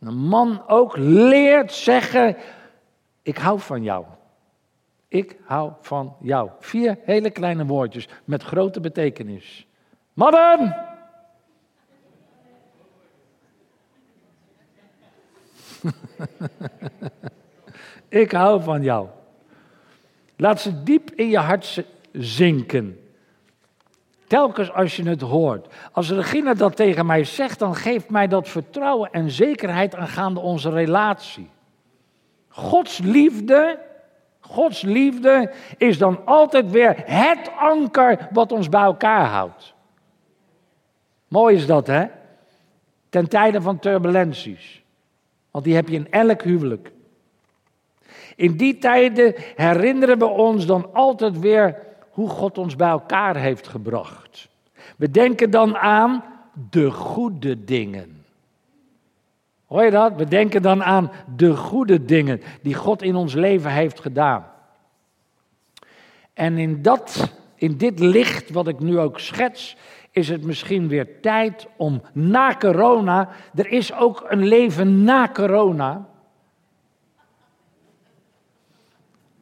Een 0.00 0.16
man 0.16 0.62
ook 0.66 0.96
leert 0.96 1.72
zeggen, 1.72 2.36
ik 3.22 3.36
hou 3.38 3.60
van 3.60 3.82
jou. 3.82 4.04
Ik 5.08 5.36
hou 5.44 5.72
van 5.80 6.16
jou. 6.20 6.50
Vier 6.60 6.98
hele 7.04 7.30
kleine 7.30 7.66
woordjes 7.66 8.08
met 8.24 8.42
grote 8.42 8.80
betekenis. 8.80 9.66
Mannen! 10.12 10.76
Ik 18.08 18.32
hou 18.32 18.62
van 18.62 18.82
jou. 18.82 19.06
Laat 20.36 20.60
ze 20.60 20.82
diep 20.82 21.10
in 21.10 21.28
je 21.28 21.38
hart 21.38 21.84
zinken. 22.12 23.00
Telkens 24.26 24.72
als 24.72 24.96
je 24.96 25.08
het 25.08 25.20
hoort. 25.20 25.74
Als 25.92 26.10
Regina 26.10 26.54
dat 26.54 26.76
tegen 26.76 27.06
mij 27.06 27.24
zegt, 27.24 27.58
dan 27.58 27.74
geeft 27.74 28.10
mij 28.10 28.28
dat 28.28 28.48
vertrouwen 28.48 29.10
en 29.12 29.30
zekerheid 29.30 29.94
aangaande 29.94 30.40
onze 30.40 30.70
relatie. 30.70 31.50
Gods 32.48 32.98
liefde, 32.98 33.78
Gods 34.40 34.82
liefde 34.82 35.52
is 35.76 35.98
dan 35.98 36.20
altijd 36.24 36.70
weer 36.70 37.02
het 37.04 37.50
anker 37.58 38.28
wat 38.32 38.52
ons 38.52 38.68
bij 38.68 38.82
elkaar 38.82 39.24
houdt. 39.26 39.74
Mooi 41.28 41.56
is 41.56 41.66
dat, 41.66 41.86
hè? 41.86 42.06
Ten 43.08 43.28
tijde 43.28 43.60
van 43.60 43.78
turbulenties. 43.78 44.82
Want 45.50 45.64
die 45.64 45.74
heb 45.74 45.88
je 45.88 45.94
in 45.94 46.10
elk 46.10 46.42
huwelijk. 46.42 46.92
In 48.38 48.56
die 48.56 48.78
tijden 48.78 49.34
herinneren 49.54 50.18
we 50.18 50.26
ons 50.26 50.66
dan 50.66 50.88
altijd 50.92 51.38
weer 51.38 51.76
hoe 52.10 52.28
God 52.28 52.58
ons 52.58 52.76
bij 52.76 52.88
elkaar 52.88 53.36
heeft 53.36 53.68
gebracht. 53.68 54.48
We 54.96 55.10
denken 55.10 55.50
dan 55.50 55.76
aan 55.76 56.24
de 56.70 56.90
goede 56.90 57.64
dingen. 57.64 58.24
Hoor 59.66 59.84
je 59.84 59.90
dat? 59.90 60.14
We 60.16 60.24
denken 60.24 60.62
dan 60.62 60.84
aan 60.84 61.10
de 61.36 61.56
goede 61.56 62.04
dingen 62.04 62.40
die 62.62 62.74
God 62.74 63.02
in 63.02 63.14
ons 63.14 63.34
leven 63.34 63.70
heeft 63.70 64.00
gedaan. 64.00 64.46
En 66.34 66.58
in, 66.58 66.82
dat, 66.82 67.32
in 67.54 67.76
dit 67.76 67.98
licht 67.98 68.50
wat 68.50 68.68
ik 68.68 68.80
nu 68.80 68.98
ook 68.98 69.20
schets, 69.20 69.76
is 70.10 70.28
het 70.28 70.44
misschien 70.44 70.88
weer 70.88 71.20
tijd 71.20 71.66
om 71.76 72.02
na 72.12 72.54
corona, 72.54 73.28
er 73.54 73.72
is 73.72 73.94
ook 73.94 74.24
een 74.28 74.46
leven 74.46 75.04
na 75.04 75.30
corona, 75.32 76.08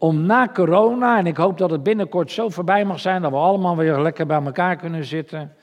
om 0.07 0.27
na 0.27 0.49
corona, 0.49 1.19
en 1.19 1.27
ik 1.27 1.37
hoop 1.37 1.59
dat 1.59 1.71
het 1.71 1.83
binnenkort 1.83 2.31
zo 2.31 2.49
voorbij 2.49 2.85
mag 2.85 3.01
zijn 3.01 3.23
dat 3.23 3.31
we 3.31 3.37
allemaal 3.37 3.77
weer 3.77 4.01
lekker 4.01 4.27
bij 4.27 4.43
elkaar 4.43 4.77
kunnen 4.77 5.05
zitten, 5.05 5.55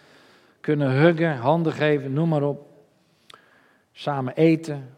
kunnen 0.59 0.91
huggen, 0.91 1.37
handen 1.37 1.73
geven, 1.73 2.13
noem 2.13 2.29
maar 2.29 2.43
op, 2.43 2.67
samen 3.91 4.33
eten. 4.33 4.89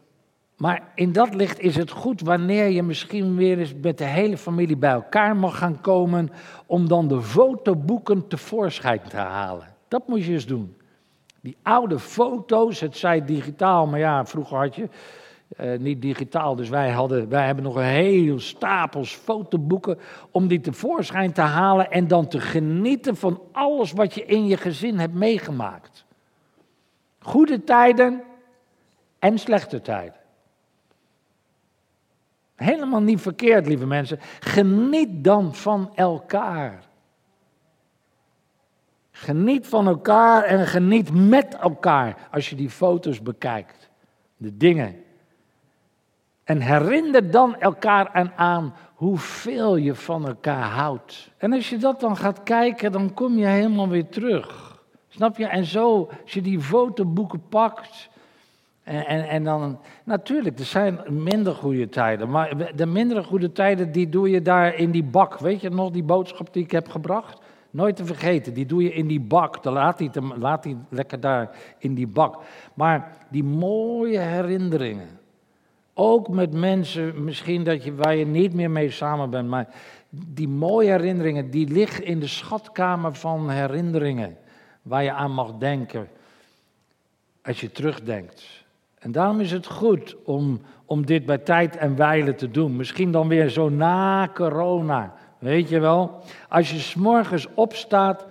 Maar 0.56 0.82
in 0.94 1.12
dat 1.12 1.34
licht 1.34 1.58
is 1.58 1.76
het 1.76 1.90
goed 1.90 2.20
wanneer 2.20 2.68
je 2.68 2.82
misschien 2.82 3.36
weer 3.36 3.58
eens 3.58 3.74
met 3.82 3.98
de 3.98 4.04
hele 4.04 4.36
familie 4.36 4.76
bij 4.76 4.90
elkaar 4.90 5.36
mag 5.36 5.58
gaan 5.58 5.80
komen 5.80 6.30
om 6.66 6.88
dan 6.88 7.08
de 7.08 7.22
fotoboeken 7.22 8.28
tevoorschijn 8.28 9.00
te 9.08 9.16
halen. 9.16 9.74
Dat 9.88 10.08
moet 10.08 10.24
je 10.24 10.32
eens 10.32 10.46
doen. 10.46 10.76
Die 11.40 11.56
oude 11.62 11.98
foto's, 11.98 12.80
het 12.80 12.96
zij 12.96 13.24
digitaal, 13.24 13.86
maar 13.86 13.98
ja, 13.98 14.26
vroeger 14.26 14.56
had 14.56 14.74
je 14.74 14.88
uh, 15.60 15.78
niet 15.78 16.02
digitaal, 16.02 16.56
dus 16.56 16.68
wij, 16.68 16.90
hadden, 16.90 17.28
wij 17.28 17.46
hebben 17.46 17.64
nog 17.64 17.76
een 17.76 17.82
heel 17.82 18.40
stapels 18.40 19.14
fotoboeken 19.14 19.98
om 20.30 20.48
die 20.48 20.60
tevoorschijn 20.60 21.32
te 21.32 21.40
halen 21.40 21.90
en 21.90 22.08
dan 22.08 22.28
te 22.28 22.40
genieten 22.40 23.16
van 23.16 23.42
alles 23.52 23.92
wat 23.92 24.14
je 24.14 24.24
in 24.24 24.46
je 24.46 24.56
gezin 24.56 24.98
hebt 24.98 25.14
meegemaakt. 25.14 26.04
Goede 27.18 27.64
tijden 27.64 28.22
en 29.18 29.38
slechte 29.38 29.80
tijden. 29.80 30.20
Helemaal 32.54 33.02
niet 33.02 33.20
verkeerd, 33.20 33.66
lieve 33.66 33.86
mensen. 33.86 34.18
Geniet 34.40 35.24
dan 35.24 35.54
van 35.54 35.92
elkaar. 35.94 36.84
Geniet 39.10 39.66
van 39.66 39.86
elkaar 39.86 40.42
en 40.42 40.66
geniet 40.66 41.10
met 41.14 41.54
elkaar 41.54 42.28
als 42.30 42.50
je 42.50 42.56
die 42.56 42.70
foto's 42.70 43.22
bekijkt. 43.22 43.90
De 44.36 44.56
dingen 44.56 45.04
en 46.46 46.60
herinner 46.60 47.30
dan 47.30 47.56
elkaar 47.56 48.08
aan, 48.12 48.32
aan 48.36 48.74
hoeveel 48.94 49.76
je 49.76 49.94
van 49.94 50.26
elkaar 50.26 50.62
houdt. 50.62 51.30
En 51.36 51.52
als 51.52 51.70
je 51.70 51.76
dat 51.76 52.00
dan 52.00 52.16
gaat 52.16 52.42
kijken, 52.42 52.92
dan 52.92 53.14
kom 53.14 53.38
je 53.38 53.46
helemaal 53.46 53.88
weer 53.88 54.08
terug. 54.08 54.78
Snap 55.08 55.36
je? 55.36 55.46
En 55.46 55.64
zo, 55.64 56.08
als 56.22 56.32
je 56.32 56.42
die 56.42 56.60
fotoboeken 56.60 57.42
pakt. 57.48 58.08
En, 58.82 59.06
en, 59.06 59.28
en 59.28 59.44
dan, 59.44 59.78
natuurlijk, 60.04 60.58
er 60.58 60.64
zijn 60.64 60.98
minder 61.08 61.54
goede 61.54 61.88
tijden. 61.88 62.30
Maar 62.30 62.74
de 62.76 62.86
minder 62.86 63.24
goede 63.24 63.52
tijden, 63.52 63.92
die 63.92 64.08
doe 64.08 64.30
je 64.30 64.42
daar 64.42 64.74
in 64.74 64.90
die 64.90 65.04
bak. 65.04 65.38
Weet 65.38 65.60
je 65.60 65.70
nog 65.70 65.90
die 65.90 66.04
boodschap 66.04 66.52
die 66.52 66.64
ik 66.64 66.70
heb 66.70 66.88
gebracht? 66.88 67.40
Nooit 67.70 67.96
te 67.96 68.04
vergeten, 68.04 68.54
die 68.54 68.66
doe 68.66 68.82
je 68.82 68.92
in 68.92 69.06
die 69.06 69.20
bak. 69.20 69.62
Dan 69.62 69.72
laat 69.72 69.98
die, 69.98 70.10
laat 70.38 70.62
die 70.62 70.76
lekker 70.88 71.20
daar 71.20 71.50
in 71.78 71.94
die 71.94 72.06
bak. 72.06 72.42
Maar 72.74 73.12
die 73.30 73.44
mooie 73.44 74.18
herinneringen. 74.18 75.24
Ook 75.98 76.28
met 76.28 76.52
mensen, 76.52 77.24
misschien 77.24 77.64
dat 77.64 77.84
je, 77.84 77.94
waar 77.94 78.16
je 78.16 78.26
niet 78.26 78.54
meer 78.54 78.70
mee 78.70 78.90
samen 78.90 79.30
bent, 79.30 79.48
maar 79.48 79.68
die 80.10 80.48
mooie 80.48 80.90
herinneringen, 80.90 81.50
die 81.50 81.68
liggen 81.68 82.04
in 82.04 82.20
de 82.20 82.26
schatkamer 82.26 83.14
van 83.14 83.50
herinneringen, 83.50 84.36
waar 84.82 85.02
je 85.02 85.12
aan 85.12 85.30
mag 85.30 85.52
denken 85.58 86.08
als 87.42 87.60
je 87.60 87.70
terugdenkt. 87.70 88.64
En 88.98 89.12
daarom 89.12 89.40
is 89.40 89.50
het 89.50 89.66
goed 89.66 90.16
om, 90.24 90.60
om 90.84 91.06
dit 91.06 91.26
bij 91.26 91.38
tijd 91.38 91.76
en 91.76 91.96
wijle 91.96 92.34
te 92.34 92.50
doen. 92.50 92.76
Misschien 92.76 93.10
dan 93.10 93.28
weer 93.28 93.48
zo 93.48 93.68
na 93.68 94.28
corona, 94.34 95.14
weet 95.38 95.68
je 95.68 95.80
wel. 95.80 96.22
Als 96.48 96.70
je 96.70 96.78
s'morgens 96.78 97.46
opstaat, 97.54 98.26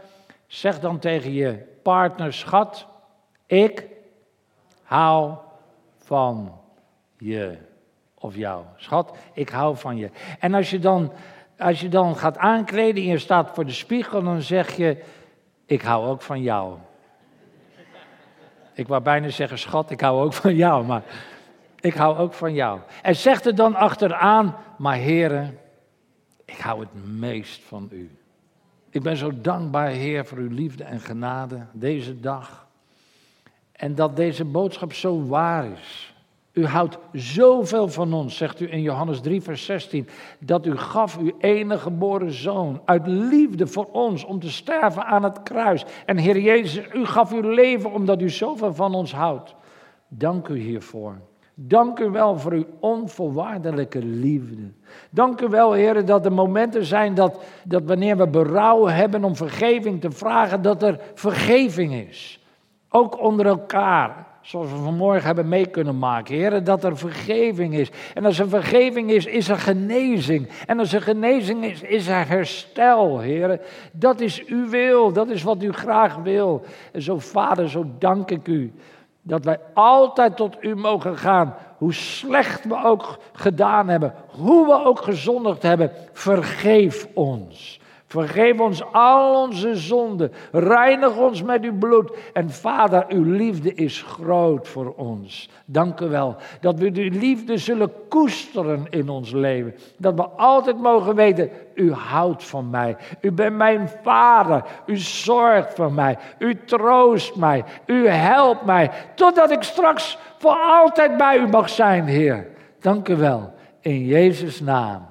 zeg 0.47 0.79
dan 0.79 0.99
tegen 0.99 1.33
je 1.33 1.57
partner, 1.83 2.33
schat, 2.33 2.87
ik 3.45 3.87
hou 4.83 5.33
van 5.97 6.63
je 7.25 7.57
of 8.13 8.35
jou. 8.35 8.63
Schat, 8.75 9.17
ik 9.33 9.49
hou 9.49 9.77
van 9.77 9.97
je. 9.97 10.09
En 10.39 10.53
als 10.53 10.69
je 10.69 10.79
dan, 10.79 11.11
als 11.57 11.81
je 11.81 11.89
dan 11.89 12.15
gaat 12.15 12.37
aankleden 12.37 13.03
en 13.03 13.09
je 13.09 13.17
staat 13.17 13.49
voor 13.53 13.65
de 13.65 13.71
spiegel, 13.71 14.23
dan 14.23 14.41
zeg 14.41 14.75
je, 14.75 15.03
ik 15.65 15.81
hou 15.81 16.07
ook 16.07 16.21
van 16.21 16.41
jou. 16.41 16.77
Ik 18.73 18.87
wou 18.87 19.01
bijna 19.01 19.29
zeggen, 19.29 19.57
schat, 19.57 19.91
ik 19.91 20.01
hou 20.01 20.23
ook 20.23 20.33
van 20.33 20.55
jou, 20.55 20.85
maar 20.85 21.03
ik 21.79 21.93
hou 21.93 22.17
ook 22.17 22.33
van 22.33 22.53
jou. 22.53 22.79
En 23.01 23.15
zeg 23.15 23.43
er 23.43 23.55
dan 23.55 23.75
achteraan, 23.75 24.55
maar 24.77 24.95
heren, 24.95 25.59
ik 26.45 26.57
hou 26.57 26.79
het 26.79 27.05
meest 27.07 27.63
van 27.63 27.89
u. 27.91 28.17
Ik 28.89 29.03
ben 29.03 29.17
zo 29.17 29.31
dankbaar, 29.41 29.87
Heer, 29.87 30.25
voor 30.25 30.37
uw 30.37 30.51
liefde 30.51 30.83
en 30.83 30.99
genade 30.99 31.65
deze 31.71 32.19
dag. 32.19 32.67
En 33.71 33.95
dat 33.95 34.15
deze 34.15 34.45
boodschap 34.45 34.93
zo 34.93 35.25
waar 35.25 35.65
is. 35.65 36.14
U 36.55 36.65
houdt 36.65 36.97
zoveel 37.11 37.87
van 37.87 38.13
ons, 38.13 38.37
zegt 38.37 38.59
u 38.59 38.71
in 38.71 38.81
Johannes 38.81 39.21
3, 39.21 39.41
vers 39.41 39.65
16, 39.65 40.07
dat 40.39 40.65
u 40.65 40.77
gaf 40.77 41.17
uw 41.17 41.31
enige 41.39 41.79
geboren 41.79 42.31
zoon 42.31 42.81
uit 42.85 43.07
liefde 43.07 43.67
voor 43.67 43.85
ons 43.91 44.25
om 44.25 44.39
te 44.39 44.51
sterven 44.51 45.05
aan 45.05 45.23
het 45.23 45.43
kruis. 45.43 45.85
En 46.05 46.17
Heer 46.17 46.39
Jezus, 46.39 46.87
u 46.93 47.05
gaf 47.05 47.33
uw 47.33 47.49
leven 47.49 47.91
omdat 47.91 48.21
u 48.21 48.29
zoveel 48.29 48.73
van 48.73 48.93
ons 48.93 49.13
houdt. 49.13 49.55
Dank 50.07 50.47
u 50.47 50.57
hiervoor. 50.59 51.17
Dank 51.53 51.99
u 51.99 52.09
wel 52.09 52.39
voor 52.39 52.51
uw 52.51 52.65
onvoorwaardelijke 52.79 54.05
liefde. 54.05 54.71
Dank 55.09 55.41
u 55.41 55.47
wel, 55.47 55.73
Heer, 55.73 56.05
dat 56.05 56.25
er 56.25 56.33
momenten 56.33 56.85
zijn 56.85 57.13
dat, 57.13 57.43
dat 57.63 57.83
wanneer 57.85 58.17
we 58.17 58.27
berouw 58.27 58.85
hebben 58.85 59.23
om 59.23 59.35
vergeving 59.35 60.01
te 60.01 60.11
vragen, 60.11 60.61
dat 60.61 60.83
er 60.83 60.99
vergeving 61.13 61.93
is. 61.93 62.45
Ook 62.89 63.19
onder 63.19 63.45
elkaar 63.45 64.33
zoals 64.45 64.71
we 64.71 64.77
vanmorgen 64.77 65.25
hebben 65.25 65.47
mee 65.47 65.65
kunnen 65.65 65.97
maken. 65.97 66.35
Heren, 66.35 66.63
dat 66.63 66.83
er 66.83 66.97
vergeving 66.97 67.75
is. 67.75 67.89
En 68.13 68.25
als 68.25 68.39
er 68.39 68.49
vergeving 68.49 69.09
is, 69.09 69.25
is 69.25 69.49
er 69.49 69.57
genezing. 69.57 70.49
En 70.65 70.79
als 70.79 70.93
er 70.93 71.01
genezing 71.01 71.65
is, 71.65 71.81
is 71.81 72.07
er 72.07 72.27
herstel, 72.27 73.19
heren. 73.19 73.61
Dat 73.91 74.19
is 74.19 74.45
uw 74.45 74.69
wil, 74.69 75.13
dat 75.13 75.29
is 75.29 75.43
wat 75.43 75.63
u 75.63 75.71
graag 75.71 76.15
wil. 76.15 76.65
En 76.91 77.01
zo, 77.01 77.19
Vader, 77.19 77.69
zo 77.69 77.85
dank 77.99 78.31
ik 78.31 78.47
u 78.47 78.73
dat 79.21 79.45
wij 79.45 79.59
altijd 79.73 80.35
tot 80.35 80.57
u 80.61 80.75
mogen 80.75 81.17
gaan. 81.17 81.55
Hoe 81.77 81.93
slecht 81.93 82.65
we 82.65 82.83
ook 82.83 83.17
gedaan 83.33 83.87
hebben, 83.87 84.13
hoe 84.27 84.65
we 84.65 84.85
ook 84.85 84.99
gezondigd 85.01 85.61
hebben, 85.61 85.91
vergeef 86.11 87.07
ons. 87.13 87.79
Vergeef 88.07 88.59
ons 88.59 88.91
al 88.91 89.41
onze 89.41 89.75
zonden. 89.75 90.31
Reinig 90.51 91.17
ons 91.17 91.43
met 91.43 91.63
uw 91.63 91.77
bloed. 91.77 92.17
En 92.33 92.49
Vader, 92.49 93.05
uw 93.07 93.23
liefde 93.23 93.73
is 93.73 94.01
groot 94.01 94.67
voor 94.67 94.93
ons. 94.95 95.49
Dank 95.65 95.99
u 95.99 96.09
wel 96.09 96.35
dat 96.59 96.79
we 96.79 96.91
uw 96.93 97.19
liefde 97.19 97.57
zullen 97.57 97.91
koesteren 98.09 98.85
in 98.89 99.09
ons 99.09 99.31
leven. 99.31 99.75
Dat 99.97 100.15
we 100.15 100.23
altijd 100.23 100.77
mogen 100.77 101.15
weten, 101.15 101.49
u 101.73 101.93
houdt 101.93 102.43
van 102.43 102.69
mij. 102.69 102.97
U 103.21 103.31
bent 103.31 103.55
mijn 103.55 103.89
vader. 104.03 104.63
U 104.85 104.97
zorgt 104.97 105.73
voor 105.73 105.93
mij. 105.93 106.17
U 106.39 106.55
troost 106.65 107.35
mij. 107.35 107.63
U 107.85 108.07
helpt 108.07 108.65
mij. 108.65 108.91
Totdat 109.15 109.51
ik 109.51 109.63
straks 109.63 110.17
voor 110.37 110.57
altijd 110.57 111.17
bij 111.17 111.37
u 111.37 111.47
mag 111.47 111.69
zijn, 111.69 112.05
Heer. 112.05 112.47
Dank 112.79 113.07
u 113.07 113.15
wel. 113.15 113.53
In 113.79 114.05
Jezus' 114.05 114.59
naam. 114.59 115.05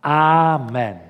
Amen. 0.00 1.09